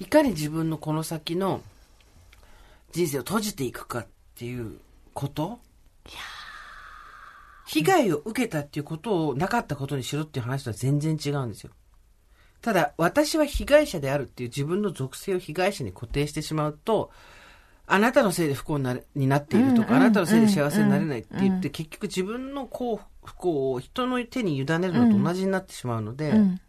[0.00, 1.62] いかに自分のこの先の
[2.92, 4.78] 人生を閉じていくかっていう
[5.14, 5.60] こと？
[7.66, 11.70] 被害を受けたっていうことをなかったことにしろっていう話とは全然違うんですよ。
[12.60, 17.10] ただ、私は被害者であるっていう自分の属性を被害者に固定してしまうと、
[17.86, 26.60] あなたのせいで不幸になるになっているとか、あなたのせいで幸せになれないって言って、結局自分の幸不幸を人の手に委ねるのと同じになってしまうので、うん。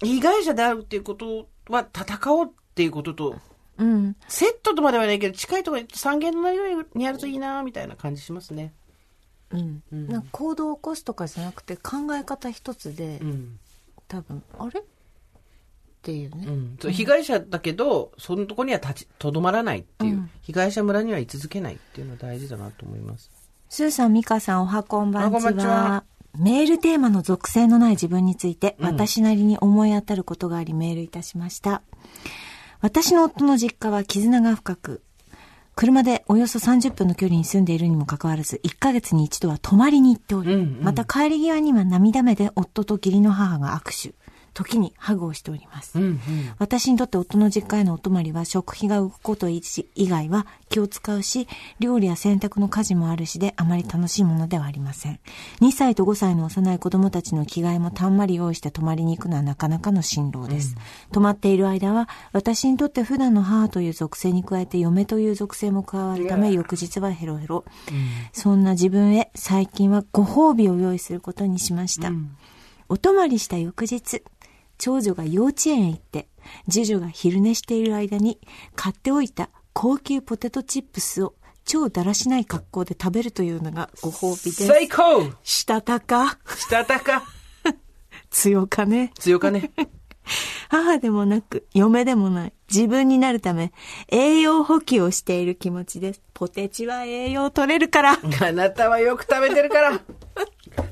[0.00, 3.36] 被害者であるっていうことは戦おうっていうことと、
[3.78, 4.16] うん。
[4.28, 8.72] セットとまではないけど、近いところに三軒のようにやるといいな、みたいな感じしますね。
[9.50, 9.82] うん。
[9.92, 13.58] うんなんか行動を起こすとかじゃなくて考え方一つで、うん。
[14.08, 14.80] 多分、あれ？
[14.80, 14.82] っ
[16.02, 16.46] ていうね。
[16.46, 16.50] う
[16.88, 16.92] ん。
[16.92, 23.30] 被害者だけど、そのとこには立ち、とどまらないっていう、うん被害者村には居続けないっていうのは大事だなと思います。
[23.68, 26.04] スーさん、ミカさん、おはこんばんちおは。
[26.38, 31.82] メールテーマの属性のない自分について、うん私なりに思い当たることがありメールいたしました。
[32.80, 35.02] 私の夫の実家は絆が深く、
[35.74, 40.78] 車でおよそ30分の距離に住んでいるにもかかわらず、1ヶ月に一度は泊まりに行っており、うんうん。
[40.82, 44.14] また帰り際には涙目で夫と義理の母が握手、
[44.56, 45.98] 時にハグをしております。
[45.98, 46.20] うんうん。
[46.58, 49.60] 私にとって夫の実家へのお泊まりは食費が浮くこと以
[50.08, 51.46] 外は気を使うし、
[51.78, 55.20] 料理や洗濯の家事もあるしであまり楽しいものではありません。
[55.60, 60.74] 2歳と5歳の幼い子供たちの着替えもたんまり用意して泊まりに行くのはなかなかの辛労です。
[61.12, 67.64] 泊まっている間は、私にとって普段の母という属性に加えて嫁という属性も加わるため、翌日はヘロヘロ。
[68.32, 72.10] そんな自分へ最近はご褒美を用意することにしました。
[72.88, 74.22] お泊まりした翌日、
[74.78, 76.28] 長女が幼稚園へ行って、
[76.70, 78.38] 次女が昼寝している間に
[78.74, 84.66] 買っておいた高級ポテトチップスを超だらしない格好で食べるというのがご褒美です。
[84.66, 87.24] 最高したたか、したたか
[88.30, 89.12] 強かね。
[89.18, 89.72] 強かね。
[90.68, 92.52] 母でもなく、嫁でもない。
[92.72, 93.72] 自分になるため、
[94.08, 96.22] 栄養補給をしている気持ちです。
[96.34, 98.18] ポテチは栄養取れるから。
[98.40, 100.00] あなたはよく食べてるから。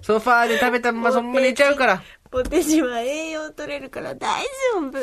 [0.03, 2.03] ソファーで食べたままそのまま寝ちゃうから。
[2.35, 4.43] ポテチは栄養取れるから大
[4.74, 4.99] 丈夫。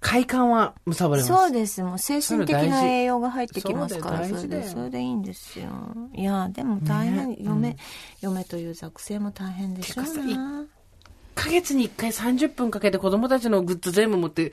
[0.00, 1.26] 快感は貪れます。
[1.26, 1.82] そうです。
[1.82, 5.68] もう精神的な栄養が入ってきますから、それで、それでいいんですよ。
[6.14, 7.76] いや、でも大変、ね嫁、
[8.22, 10.10] 嫁という属性も大変でしょうな。
[10.62, 10.66] 1
[11.34, 14.52] ヶ月に1回30分かけて子供たちのグッズ全部持って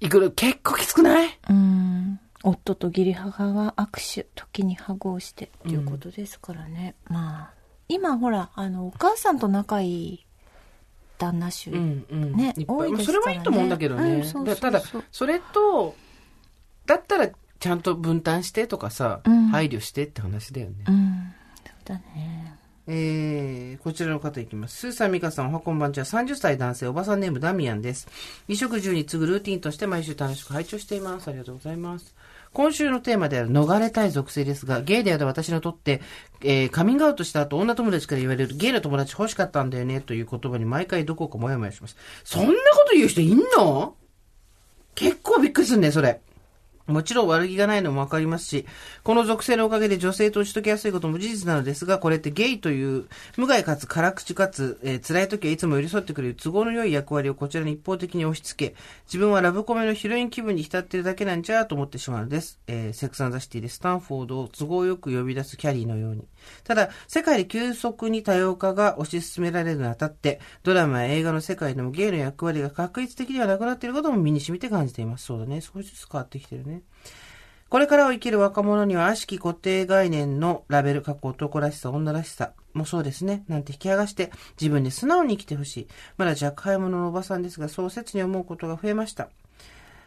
[0.00, 1.38] 行くの結構きつくない？
[1.50, 2.20] うん。
[2.42, 6.94] 夫と義理母が握手、時にハグをしてっていうことですからね。
[7.08, 7.54] まあ、
[7.88, 10.26] 今ほら、あの、お母さんと仲いい
[11.18, 11.70] 旦那衆。
[11.70, 12.32] うんうん。
[12.32, 14.24] ねいですねそれはいいと思うんだけどね。
[14.60, 15.94] ただ、それと、
[16.86, 17.28] だったら
[17.60, 20.84] ちゃんと分担してとかさ、うん配慮してって話だよね。
[20.88, 21.32] うん。
[21.64, 22.54] そうだね。
[22.86, 24.76] えー、こちらの方いきます。
[24.76, 26.04] スーさん、ミカさん、おはこんばんちは。
[26.04, 28.06] 30歳男性、おばさんネームダミアンです。
[28.46, 31.28] 衣食住に次ぐルーティンとして毎週楽しく拝聴しています。
[31.28, 32.14] ありがとうございます。
[32.54, 36.00] 今週のテーマである逃れたい属性ですが、ゲイである私にとって、
[36.40, 41.96] えーカミングアウトした後、女友達から言われるゲイの友達欲しかったんだよね、という言葉に毎回どこかモヤモヤします。
[42.24, 42.56] そんなこ
[42.88, 43.96] と言う人いんの？
[44.94, 46.20] 結構びっくりすんね、それ。
[46.86, 48.66] もちろん悪気がないのもわかりますし、
[49.02, 53.06] この属性のおかげで女性と打ち解けやすいことも事実なのですが、これってゲイという
[53.36, 58.74] 無害かつ辛口かつ、えー辛い時はいつも寄り添ってくれる都合の良い役割をこちらに一方的に押し付け、
[59.06, 62.58] 自分はラブコメのヒロイン気分に浸ってるだけなんじゃと思ってしまうのです。
[62.66, 66.26] えーセックスザシティでスタンフォードを都合よく呼び出すキャリーのように。
[66.64, 75.26] ただ、世界で急速に多様化が推し進められるにあたって、ドラマや映画の世界でもゲイの役割が確率的ではなくなっていることも身に染みて感じています。
[75.26, 75.60] そうだね。
[75.60, 76.73] 少しずつ変わってきてるね。
[77.68, 83.44] これからを生きる若者には悪しき固定概念のラベル、過去男らしさ、女らしさもそうですね。
[83.48, 85.88] なんて引き剥がして自分で素直に生きてほしい。
[86.16, 89.28] まだ若輩者のおばさんですが、そう切に思うことが増えました。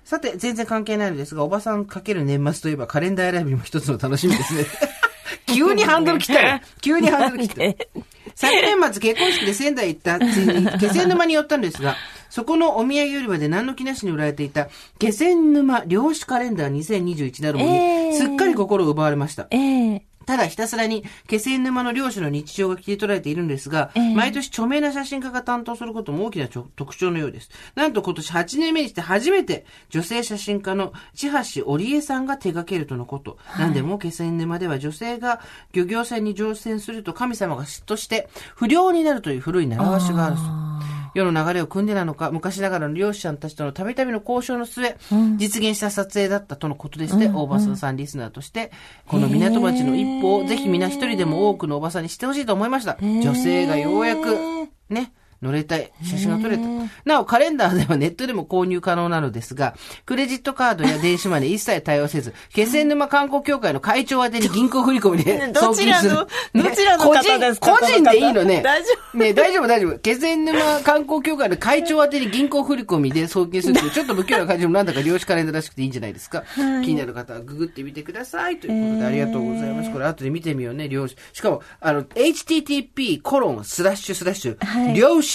[0.05, 4.65] さて、全然関係ないのですが、おばさんかける年末といえばカレンダー選びも一つの楽しみですね。
[5.53, 6.61] 急にハンドル切ったよ。
[6.81, 7.85] 急にハンドル切った。
[8.35, 11.95] 昨年末結婚式で仙台行ったついに気仙沼に寄ったんですが、
[12.29, 14.69] そこのお土産売り場で何の気なしに売られていた
[14.99, 19.47] 気仙沼漁師カレンダー2021なるものえーにすっかり心を奪われました。
[19.51, 27.49] ええただひたすらに気仙沼の漁師の日常が切り取られているんですが、ええ毎年著名な写真家が担当することも大きな特徴のようです。
[27.75, 33.37] なんと今年8年目にして初めて女性写真家の千橋織江さんが手掛けるとのこと。
[33.57, 35.39] なんでも気仙沼では女性が
[35.71, 40.96] 漁業船に乗船すると神様が嫉妬して不良になるという古い習わしがあるそう。
[41.13, 44.95] 世の流れを組んでなのか、昔ながらの漁師さんたちとのたびたびの交渉の末、
[45.37, 48.71] 実現した撮影だったとのことでして、大場さんリスナーとして、
[49.07, 52.97] この港町の一歩をぜひ皆一人でも多くのおばさんにしてほしいと思いました。
[53.01, 55.11] 女性がようやく、ね、
[55.41, 56.63] 乗れたい写真が撮れた。
[57.05, 59.75] なお、カレンダーではネットでも購入可能なのですが、
[60.05, 67.77] クレジットカードや電子マネー一切対応せず、気仙沼観光協会の会長宛てに銀行振り込みでどちらの送金するどちらの方ですか？
[67.77, 68.61] 個人個人でいいのね。
[68.61, 69.99] 大丈夫ね大丈夫大丈夫。
[69.99, 76.43] 気仙沼観光協会の会長宛てに銀行振り込みで送金するという、ちょっと不器用な感じもなんだか漁師カレンダーらしくていいんじゃないですか？
[76.55, 78.59] 気になる方はググってみてください。
[78.59, 79.91] ということでありがとうございます。
[79.91, 81.15] これ後で見てみようね、漁師。
[81.33, 85.26] しかも、あの、http コロンスラッシュスラッシュ、はい漁子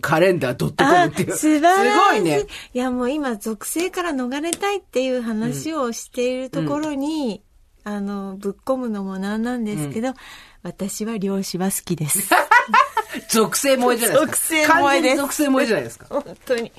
[0.00, 1.36] カレンダー .com っていう。
[1.36, 1.90] 素晴らしい。
[1.90, 2.46] すごいね。
[2.74, 7.42] いや、もう今、属性から逃れたいっていう話をしているところに、
[7.84, 10.14] あの、ぶっ込むのもなんなんですけど、
[10.62, 12.28] 私は漁師は好きです。
[13.28, 14.26] 属性萌えじゃないですか。
[14.26, 16.06] 属性萌えです属性萌えじゃないですか。
[16.08, 16.72] 本当に。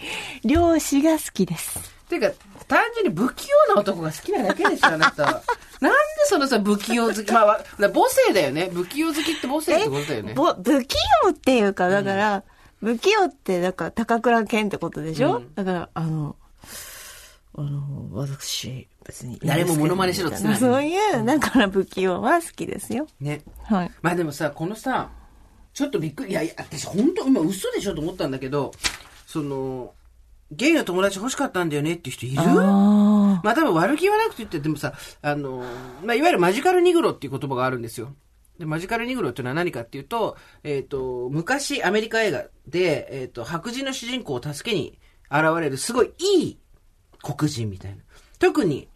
[0.43, 2.01] 漁師が好きです。
[2.11, 2.31] ていうか、
[2.67, 5.43] 単純に不器用な男が好きなだけでしょ、あなたは。
[5.81, 8.69] なんでそのさ、不器用好き、まあ、わ母性だよね。
[8.71, 10.33] 不器用好きって母性ってことだよね。
[10.35, 12.43] ぼ不器用っていうか、だから、
[12.79, 16.35] 不器用って、だから、高倉健ってことでしょ、うんだから、あの、
[17.57, 19.39] あの、私、別に。
[19.43, 23.07] 誰もモノマネしろってないそういう、だから不器用は好きですよ。
[23.19, 23.41] ね。
[23.63, 23.91] はい。
[24.03, 25.09] まあでもさ、このさ、
[25.73, 28.71] ちょっとびっくり、いやいや、私本当今嘘でしょと思ったんだけど、
[29.25, 29.93] その、
[30.51, 32.41] ゲイの友達欲しかったんだよねっていう人いる？
[32.41, 35.63] あまあ多分悪気はなくて言って、でもさ、あの、
[36.03, 38.13] まあいわゆるマジカルニグロっていう言葉があるんですよ。
[38.59, 44.99] で、マジカルニグロっていうのは何かっていうと、えっ、と、昔アメリカ映画で、えっ、と、白人の主人公を助けに
[45.31, 46.57] 現れるすごいいい
[47.23, 48.03] 黒人みたいな。
[48.37, 48.87] 特に、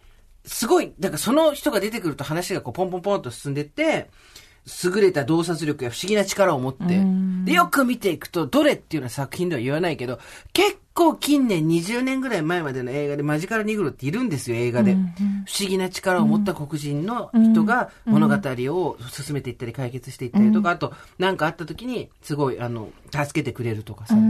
[0.45, 4.09] すごい、だからその人が出てくると話がこうポンポンポンと進んでって、
[4.83, 7.01] 優れた洞察力や不思議な力を持って、
[7.45, 10.19] で、よく見ていくと、どれっていうような作品では言わないけど、
[10.53, 14.93] 結構近年20年ぐらい前までの映画でマジカルニグロっているんですよ、映画で。
[14.93, 14.97] 不
[15.59, 24.15] 思議な力を持った黒人の人が物語を進めていったり解決していったりとか、あと、なんかあった時に、すごい、あの、助けてくれるとかさ。
[24.15, 24.21] で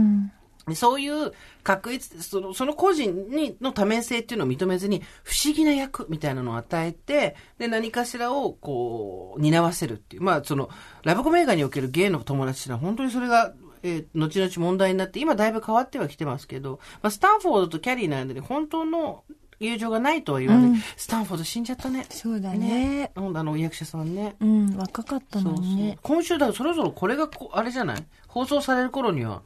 [0.74, 10.22] そういう確率、その、その個人に、の多面性っていうのを認めずに、不思議な役みたいなのを与えて、で、何かしらを、こう、担わせるっていう。
[10.22, 10.68] まあ、その、
[11.04, 13.54] ラブコメ映画におけるゲイの友達っていうのは、本当にそれが、
[13.84, 19.22] えー後々問題になって、今だいぶ変わってはきてますけど、まあ、スタンフォードとキャリーの間に本当の
[19.60, 20.80] 友情がないとは言わない。
[20.96, 22.06] スタンフォード死んじゃったね。
[22.10, 23.12] そうだね。
[23.14, 24.34] ほんとあの、お役者さんね。
[24.40, 25.98] うん、若かったそうそうのにね。
[26.02, 28.04] 今週だからそろそろこれがこ、あれじゃない？
[28.26, 29.42] 放送される頃には、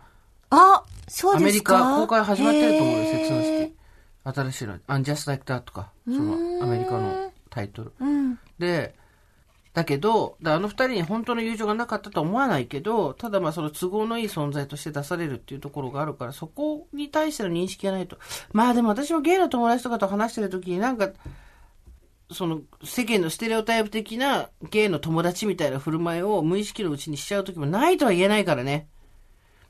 [0.51, 4.33] あ、そうアメリカ公開始まってると思うよ、セックスのシティ。
[4.33, 4.79] 新しいの。
[4.87, 7.93] アンジャス・ライク・ダーとか、そのアメリカのタイトル。
[8.01, 8.39] うん。
[8.59, 8.95] で、
[9.73, 18.19] だけど、だあの二人に本当の友情がなかったとは思わないけど、ただまあその都合のいい存在として出されるっていうところがあるから、そこに対しての認識がないと。
[18.53, 21.11] まあでも私もゲイの友達とかと話してる時になんか、
[22.33, 28.89] その世間のステレオタイプ的なゲイの友達みたいな振る舞いを無意識のうちにしちゃう時もないとは言えないからね。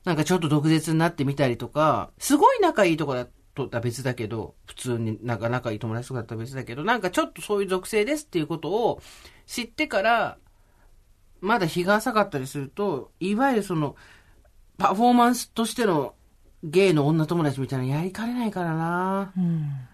[0.04, 9.02] なんかちょっと毒舌になってみたりとか、すごい仲いいとこだとは別だけど、普通になんか仲いい友達とかだったら別だけど、なんかちょっとそういう属性ですっていうことを
[9.46, 10.38] 知ってから、
[11.40, 13.96] まだ日が浅かったりすると、いわゆるその、
[14.78, 16.14] パフォーマンスとしての
[16.62, 19.32] ゲイの女友達みたいなのやりかねないからな。
[19.36, 19.89] うん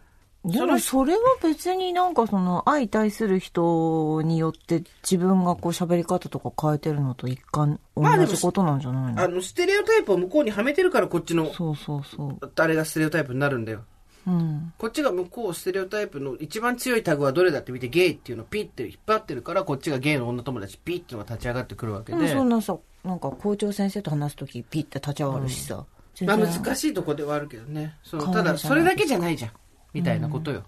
[0.47, 12.53] でもそれは別になんかその相対する人によって自分がこう喋り方とか変えてるのと一貫同じことなんじゃないの、あの、ステレオタイプを向こうにはめてるからこっちの、そうそうそう。
[12.55, 13.83] あれがステレオタイプになるんだよ。
[14.27, 14.73] うん。
[14.79, 22.33] こっちが向こうステレオタイプの一番強いタグはどれだって見てゲイっていうのをピッて引っ張ってるからこっちがゲイの女友達ピッってのが立ち上がってくるわけで。
[22.33, 25.85] そんなさ、なんか校長先生と話すときピッて立ち上がるしさ。
[26.15, 27.97] 全まあ然難しいとこではあるけどね。
[28.05, 29.51] そただそれだけじゃないじゃん。
[29.97, 30.65] みたいなことよ。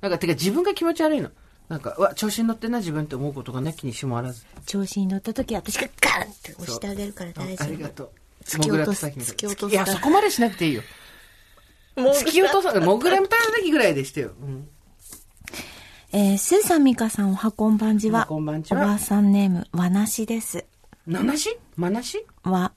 [0.00, 1.30] なんかてか自分が気持ち悪いの。
[1.68, 4.44] なんか、うわ、調子に乗ってんな自分って思うことがなきにしもあらず。
[4.66, 7.68] 調子に乗ったとき私がガンって押してあげるから大丈夫。
[7.68, 8.10] ありがとう。
[8.44, 10.82] 突き落とす突き落とすいや、そこまでしなくていいよ。
[11.96, 14.32] 突き落とさ、モグラ叩きぐらいでしてよ。
[14.42, 14.68] うん。
[16.12, 18.20] えー、スーさん、ミカさん、おはこんばんちは。
[18.20, 20.66] おはこんばんちはおばあさんネーム、和なしです。
[21.06, 21.56] ななし？
[21.76, 22.26] まなし？
[22.42, 22.72] 和。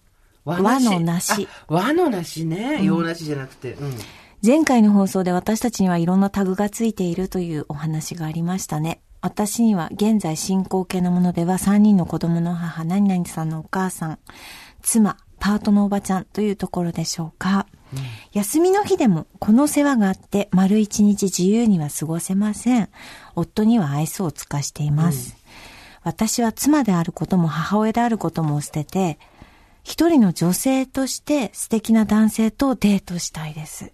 [0.45, 1.47] 和和のなし。
[1.67, 2.83] あ和のなしね。
[2.83, 3.73] 洋なしじゃなくて。
[3.73, 3.97] うん。
[4.45, 9.01] 前回の放送で私たちにはいろんなタグがついているというお話がありましたね。
[9.19, 14.19] 私には現在進行形のものでは3人の子供の母、何々さんのお母さん、
[14.83, 17.65] 妻、パートのおばちゃんというところでしょうか。
[18.33, 22.89] 休みの日でもこの世話があって丸一日自由には過ごせません。
[23.35, 25.35] 夫には愛想を尽かしています。
[26.03, 29.17] 私は妻であることも母親であることも捨てて、
[29.81, 33.91] 一人の女性として素敵な男性とデートしたいです。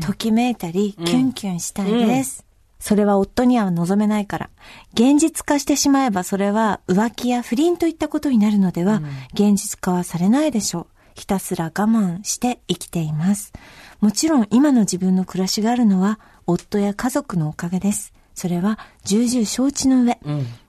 [0.00, 2.44] ときめいたり、キュンキュンしたいです。
[2.78, 4.50] それは夫には望めないから。
[4.92, 9.00] 現実化してしまえばそれは浮気や不倫といったことになるのでは、
[9.32, 10.86] 現実化はされないでしょう。
[11.14, 13.52] ひたすら我慢して生きています。
[14.00, 18.12] もちろん今の自分の暮らしがあるのは夫や家族のおかげです。
[18.34, 20.18] それは重々承知の上、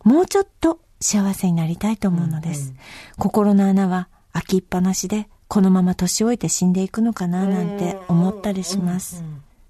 [0.03, 2.74] もうちょっと幸せになりたいと思うのです。
[3.18, 9.23] 心の穴は開きっぱなしで、このまま年老いて死んでいくのかななんて思ったりします。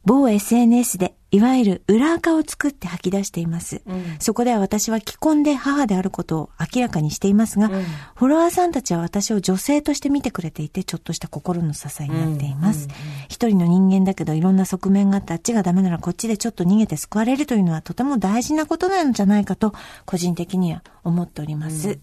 [0.06, 3.82] 某 SNS でいわゆる裏垢を作って吐き出しています。
[4.20, 12.88] そこでは私は既婚で母であることを明らかにしていますが、フォロワーさんたちは私を女性として見てくれていて、ちょっとした心の支えになっています。
[13.28, 19.74] 一人の人間だけどいろんな側面があって、あっちがダメならこっちでちょっと逃げて救われるというのはとても大事なことなんじゃないかと、
[20.06, 22.00] 個人的には思っております。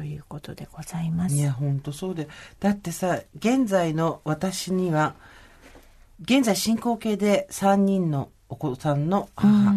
[0.00, 1.34] ということでございます。
[1.34, 2.26] いや、ほんとそうで。
[2.58, 5.14] だってさ、現在の私には、
[6.22, 9.74] 現在進行形で3人のお子さんの母、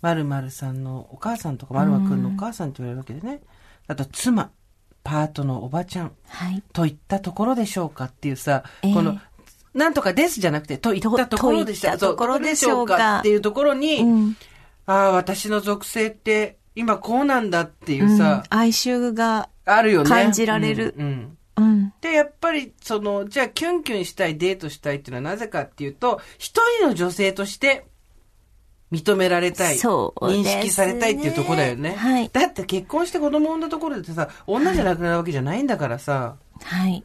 [0.00, 3.40] まるまるさんのお母さんとか、まるまくんのお母さんって言われるわけでね。
[3.88, 4.52] あと、妻、
[5.02, 6.62] パートのおばちゃん、はい。
[6.72, 9.18] といったところでしょうかっていうさ、ええこの、
[9.74, 14.36] なんとかですじゃなくて、といったところでしょうかっていうところに、うん
[14.86, 20.08] ああ、私の属性って今こうなんだっていうさ、うん哀愁が、あるよね。
[20.08, 21.92] 感じられるうんうんうん。
[22.00, 27.84] で、やっぱり、その、じゃあ、キュンキュンしたい、デートしたいっていうのはなぜかっていうと、一人の女性として
[28.92, 29.74] 認められたい。
[29.74, 31.96] ね認識されたいっていうところだよね。
[31.96, 36.36] はいだって結婚して子供産んだところでさ、女じゃなくなるわけじゃないんだからさ。
[36.62, 37.02] はい。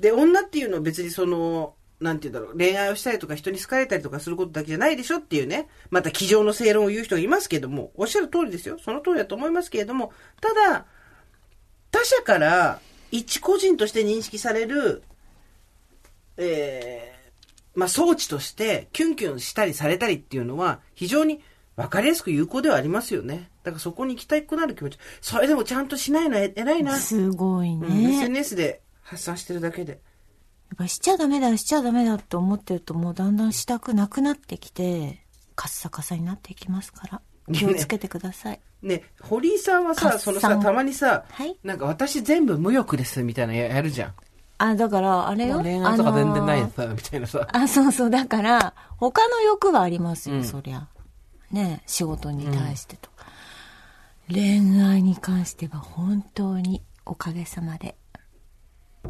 [0.00, 5.68] で、女っていうのは別にその、なんて言うんだろう、恋愛をしたりとか人に好かれたりとかすることだけじゃないでしょっていうね。
[5.90, 8.78] また、机上の正論を言う人がいますけども、おっしゃる通りですよ。
[8.82, 10.86] その通りだと思いますけれども、ただ、
[11.90, 12.80] 他者から
[13.10, 15.02] 一個人として認識される、
[16.38, 21.42] えー、まあ、装置として、キュンキュンしたりされたりっていうのは、非常に
[21.76, 23.50] 分かりやすく有効ではありますよね。
[23.62, 24.98] だからそこに行きたくなる気持ち。
[25.20, 26.96] それでもちゃんとしないのは偉いな。
[26.96, 27.86] すごいね。
[27.86, 30.00] うん、SNS で発散してるだけで。
[30.76, 35.24] ぱしちゃダメだ、しちゃダメだって思ってるともうだんだんしたくなくなってきて、
[35.56, 37.20] カッサカサになっていきますから。
[37.52, 38.60] 気をつけてください。
[38.82, 44.14] ね、堀井さんはさ、そのさ、たまにさ、はいなんか私全部無欲ですみたいなのややるじゃん。
[44.58, 45.60] あ、だから、あれよ？
[45.60, 47.48] 恋愛とか全然ないあのーみたいなさ。
[47.50, 48.10] あ、そうそう。
[48.10, 50.86] だから、他の欲はありますよ、うんそりゃ。
[51.50, 53.26] ね仕事に対してとか。
[54.28, 57.96] 恋愛に関しては本当におかげさまで。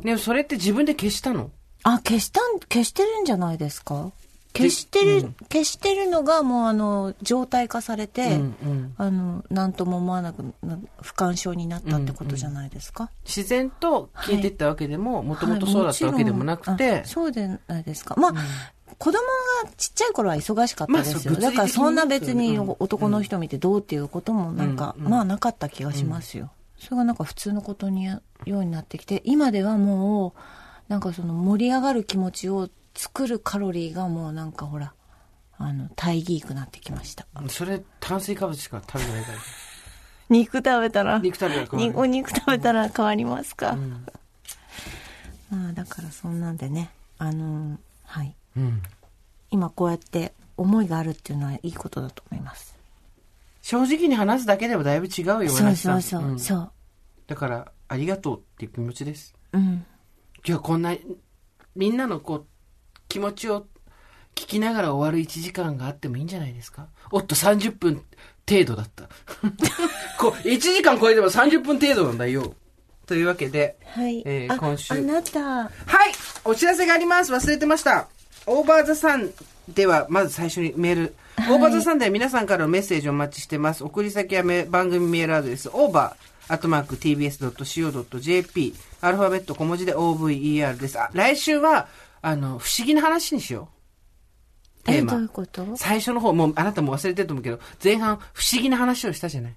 [0.03, 1.51] ね、それって自分で消したの？
[1.82, 4.12] あ、消したん、消してるんじゃないですか？
[4.53, 8.95] 消してる、消してるのがもうあの、状態化されて、うんうん。
[8.97, 16.70] あの、なんとも思わなくな、不干渉になったってことじゃないですか、自然と消えてったわけでも、もともとそうだったわけでもなくて。
[16.70, 18.16] はいもちろんあ、そうでないですか。
[18.16, 18.34] まあ、
[18.99, 19.18] 子供
[19.62, 21.32] がちっちゃい頃は忙しかったですよ。
[21.32, 25.11] まあだからそんな別に男の人見てどうっていうこともなんか、うんうん。
[25.12, 26.51] まあなかった気がしますよ。
[26.81, 30.41] それがなんか普通のことにようになってきて、今ではもう、
[30.89, 34.93] なんかその盛り上がる気持ちを作るカロリーがもうなんかほら、
[35.59, 37.26] あの、大義ークなってきました。
[37.49, 39.39] それ炭水化物しか食べてないから。
[40.31, 43.72] 肉食べたら、肉食べたらお肉食べたら変わりますか？
[43.72, 44.07] ん
[45.51, 48.35] まあだからそんなんでね、あのはい。
[48.57, 48.83] うん。
[49.51, 52.70] 今こうやって思いがあるっていうのはいいことだと思います。
[53.62, 56.72] 正直に話すだけでもだいぶ違うよ、そうそうそう、んそう。
[57.26, 59.34] だから、ありがとうっていう気持ちです。
[59.52, 59.84] うん。
[60.46, 60.96] 今日こんな、
[61.76, 62.46] みんなのこう、
[63.08, 63.66] 気持ちを
[64.34, 66.88] 聞きながら終わる1時間があってもいいんじゃないですか？
[67.11, 68.02] おっと、30分
[68.48, 69.04] 程度だった。
[70.18, 72.54] こう、1時間超えても30分程度なんだよ。
[73.06, 74.20] というわけで、はい。
[74.20, 75.70] あえー今週あなた、はい
[76.44, 78.08] お知らせがあります忘れてました
[78.46, 79.30] オーバーザさん
[79.68, 81.14] では、まず最初にメール。
[81.49, 83.82] オーバーザさんでは皆さんからのメッセージをお待ちしてます。
[83.84, 86.12] 送り先はめ番組メールアドレス、over
[86.49, 90.99] アットマーク tbs.co.jp アルファベット小文字で over です。
[90.99, 91.86] あ、来週は、
[92.22, 93.68] あの、不思議な話にしよ
[94.82, 94.84] う。
[94.84, 95.28] テえ、ーどういうマ。
[95.28, 95.66] こと？
[95.76, 99.55] 最初の方、もうあなたも忘れてると思うけど、前半不思議な話をしたじゃない？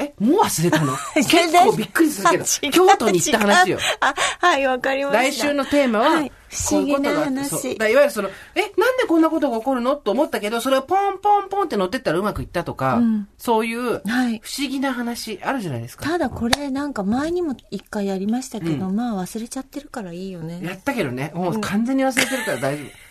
[0.00, 0.96] え、もう忘れたの？
[1.14, 3.78] 結構びっくりするけど、京都に行った話よ。
[4.00, 5.22] あ、はい、わかりました。
[5.22, 16.04] 来週のテーマは、はい不思議な話いわゆるその、え、なんでこんなことが起こるのと思ったけど、それをポンポンポンって乗ってったらうまくいったとか、うんそういうはい不思議な話あるじゃないですか。
[16.04, 20.60] ただこれなんか前にも一回やりましたけど、まあ忘れちゃってるからいいよね。
[20.62, 23.07] やったけどね、もう完全に忘れてるから大丈夫。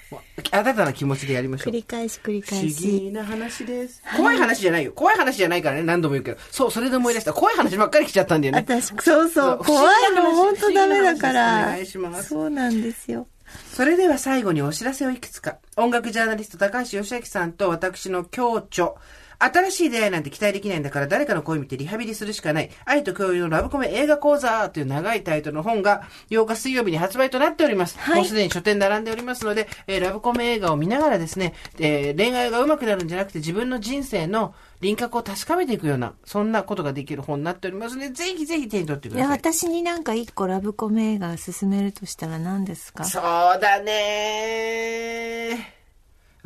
[0.52, 1.68] 新たな気持ちでやりましょう。
[1.70, 3.00] 繰り返し繰り不思返し。
[3.00, 4.02] 議な話です。
[4.16, 4.94] 怖い話じゃないよ。
[4.94, 6.38] 怖い話じゃないからね、何度も言うけど。
[6.52, 7.34] そう、それで思い出した。
[7.34, 8.60] 怖い話ばっかり来ちゃったんだよね。
[8.60, 11.64] 私、そうそう、怖いの本当ダメだから。
[11.64, 13.28] お願いしますそうなんですよ。
[13.74, 15.58] それでは最後にお知らせをいくつか。
[15.76, 18.94] 音楽ジャーナリスト高橋義明さんと私の共著。
[19.40, 22.70] 新しい出会いなんて期待できないんだから誰かの声見てリハビリするしかない。
[22.86, 27.98] 愛と共有のラブコメ映画講座という長いタイトルの本が8日水曜日に発売となっております。
[28.00, 39.40] はいもうすでに書店並んでおりますので、えーラブコメ映画を見ながらですね、えー恋愛が上手くなるんじゃなくて自分の人生の輪郭を確かめていくような、そんなことができる本になっておりますので、ぜひぜひ手に取ってくいや、ださい。
[39.54, 43.04] 私になんか一個ラブコメ映画勧めるとしたら何ですか？
[43.06, 43.24] そう
[43.60, 45.77] だね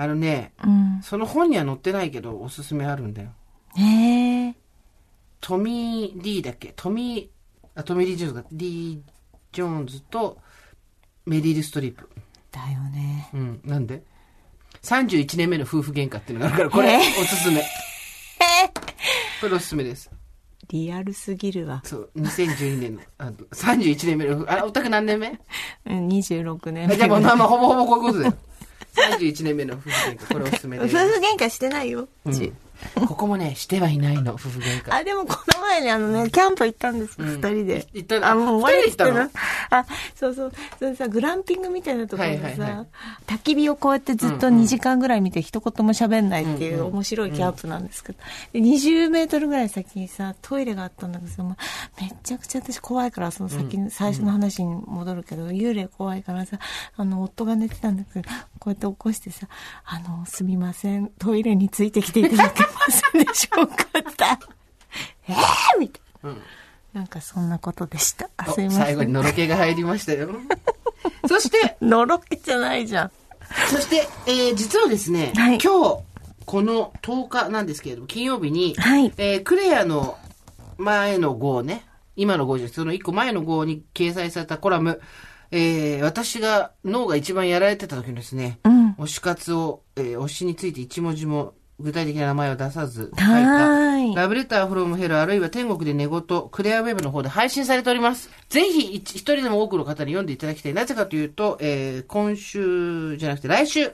[0.01, 0.99] あのね、うん。
[1.03, 3.29] その本には載ってないけど、おすすめあるんだよ。
[3.77, 4.55] へえ。
[5.39, 6.73] トミー・リーだっけ？
[6.75, 8.47] トミー、あ、トミー・リー・ジョーンズか。
[8.51, 8.99] リー・
[9.51, 10.39] ジョーンズと
[11.27, 12.09] メリル・ストリップ。
[12.51, 13.29] だよね。
[13.33, 13.61] うん。
[13.63, 14.01] なんで
[14.81, 17.61] ?31 年目の夫婦喧嘩っていうのがあるから、これ、えおすすめ。
[19.39, 20.09] これおすすめです。
[20.69, 21.81] リアルすぎるわ。
[21.85, 25.39] そう、2012年の、あ31年目のあ、おたく何年目？
[25.85, 28.33] うん、26年あじゃあもう、まあまあ、ほぼほぼこういうことだよ。
[28.95, 32.07] 31年目の夫婦喧嘩、これおすすめ夫で婦喧嘩してないよ。
[32.25, 32.45] うち。
[32.45, 32.57] うん
[32.95, 34.91] ここもね、してはいないの、夫婦喧嘩。
[34.91, 37.21] あ、でもこの前にあのね、キャンプ行ったんです。
[37.21, 37.35] よ、うん。
[37.35, 37.87] 二人で。
[37.93, 38.27] 行ったの？
[38.27, 39.81] あ、もう終わり二人で行ったの？
[39.81, 39.85] あ、
[40.15, 40.51] そうそう。
[40.79, 42.85] それさ、グランピングみたいなところではいはいはさ、
[43.27, 44.61] 焚き火をこうやってずっとうんうん。
[44.63, 48.19] 2時間ぐらい見て一言も喋んないっていう面白いキャンプなんですけど、
[48.51, 56.57] で20メートルぐらい先にさ、トイレがあったんだけどさ、もうめっちゃくちゃ私怖いから、その先に、最初の話に戻るけど、幽霊怖いからさ、
[56.97, 58.29] あの、夫が寝てたんだけど、
[58.61, 59.47] こうやって起こしてさ、
[59.85, 62.69] あの、すみません、トイレについてきていただけま
[63.11, 63.73] せんでしょうか？
[63.99, 64.25] って。
[65.27, 66.29] えーみたいな。
[66.29, 66.41] うん
[66.93, 68.29] なんかそんなことでした？
[68.51, 68.83] すいません。
[68.83, 70.29] 最後にのろけが入りましたよ。
[71.27, 73.11] そして、のろけじゃないじゃん。
[73.69, 76.03] そして、えー実はですね、はい今日、
[76.45, 80.17] この10日なんですけれども、金曜日に、はいえークレアの
[80.77, 81.83] 前の号ね、
[82.15, 85.01] 今の号じゃその1個前の号に掲載されたコラム、
[85.51, 88.91] えー私が脳が一番やられてた時のですね、うん。
[88.93, 94.21] 推し活を、えー推しについて一文字も具体的な名前を出さず書いはた。
[94.21, 96.21] ラブレターフロムヘルあるいは天国で寝言、
[96.51, 98.29] クレアウェブの方で配信されております。
[98.49, 100.73] ぜひ一一人でも多くの方に読んでいただきたい。
[100.73, 103.91] なぜかというと、えー今週じゃなくて来週、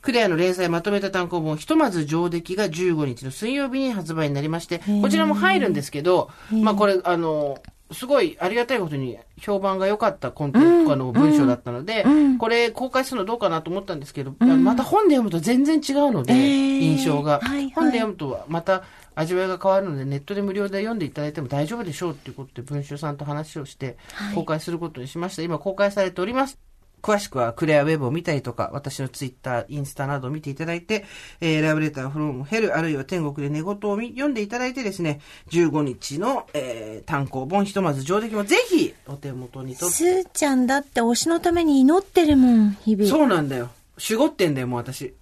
[0.00, 7.58] クレアの連載まとめた単行本、ひとまず上出来が15日の水曜日に発売になりまして、こちらも入るんですけど、まあこれ、あの、
[7.92, 12.04] すごいありがたいことに評判が良かったコンテンツ、あの文章だったので、
[12.38, 16.80] これ公開するのどうかなと思ったんですけど、また本で読むと全然違うので、えー。
[16.80, 17.40] 印象が。
[17.74, 23.96] 本で読むとまた味わいが変わるのでネットで無料で読んでいただいても大丈夫でしょうっていうことで文集さんと話をして
[24.34, 25.42] 公開することにしました。
[25.42, 26.58] 今公開されております。
[27.04, 31.04] 詳しくはクレアウェブを見たりとか、私のツイッター、インスタなどを見ていただいて、
[31.42, 39.94] えー、ラブレターフロムヘル、あるいは天国で寝言を見読んでいただいてですね、15日の、えー、単行本ひとまず上出来もぜひお手元にとって。
[39.94, 43.10] すーちゃんだって推しのために祈ってるもん、日々。
[43.10, 43.68] そうなんだよ。
[43.98, 45.12] 守護ってんだよ、もう私。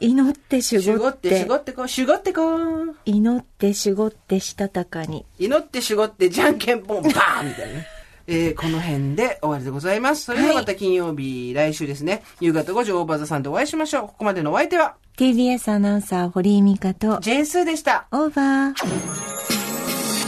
[0.00, 2.96] 祈って守護って、て守護ってこう、守護ってこう。
[3.04, 5.24] 祈って守護ってしたたかに。
[5.38, 7.99] 祈って守護ってじゃんけんぽんバーンみたいなね。
[8.26, 10.24] えー、この辺で終わりでございます。
[10.24, 14.08] それではまた金曜日、来週ですね、夕方5時オーバーザさんでお会いしましょう。
[14.08, 18.06] ここまでのお相手は、TBS アナウンサー、堀井美香と、ジェーンスーでした。
[18.12, 19.30] オーバー。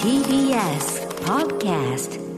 [0.03, 2.32] TBS Podcast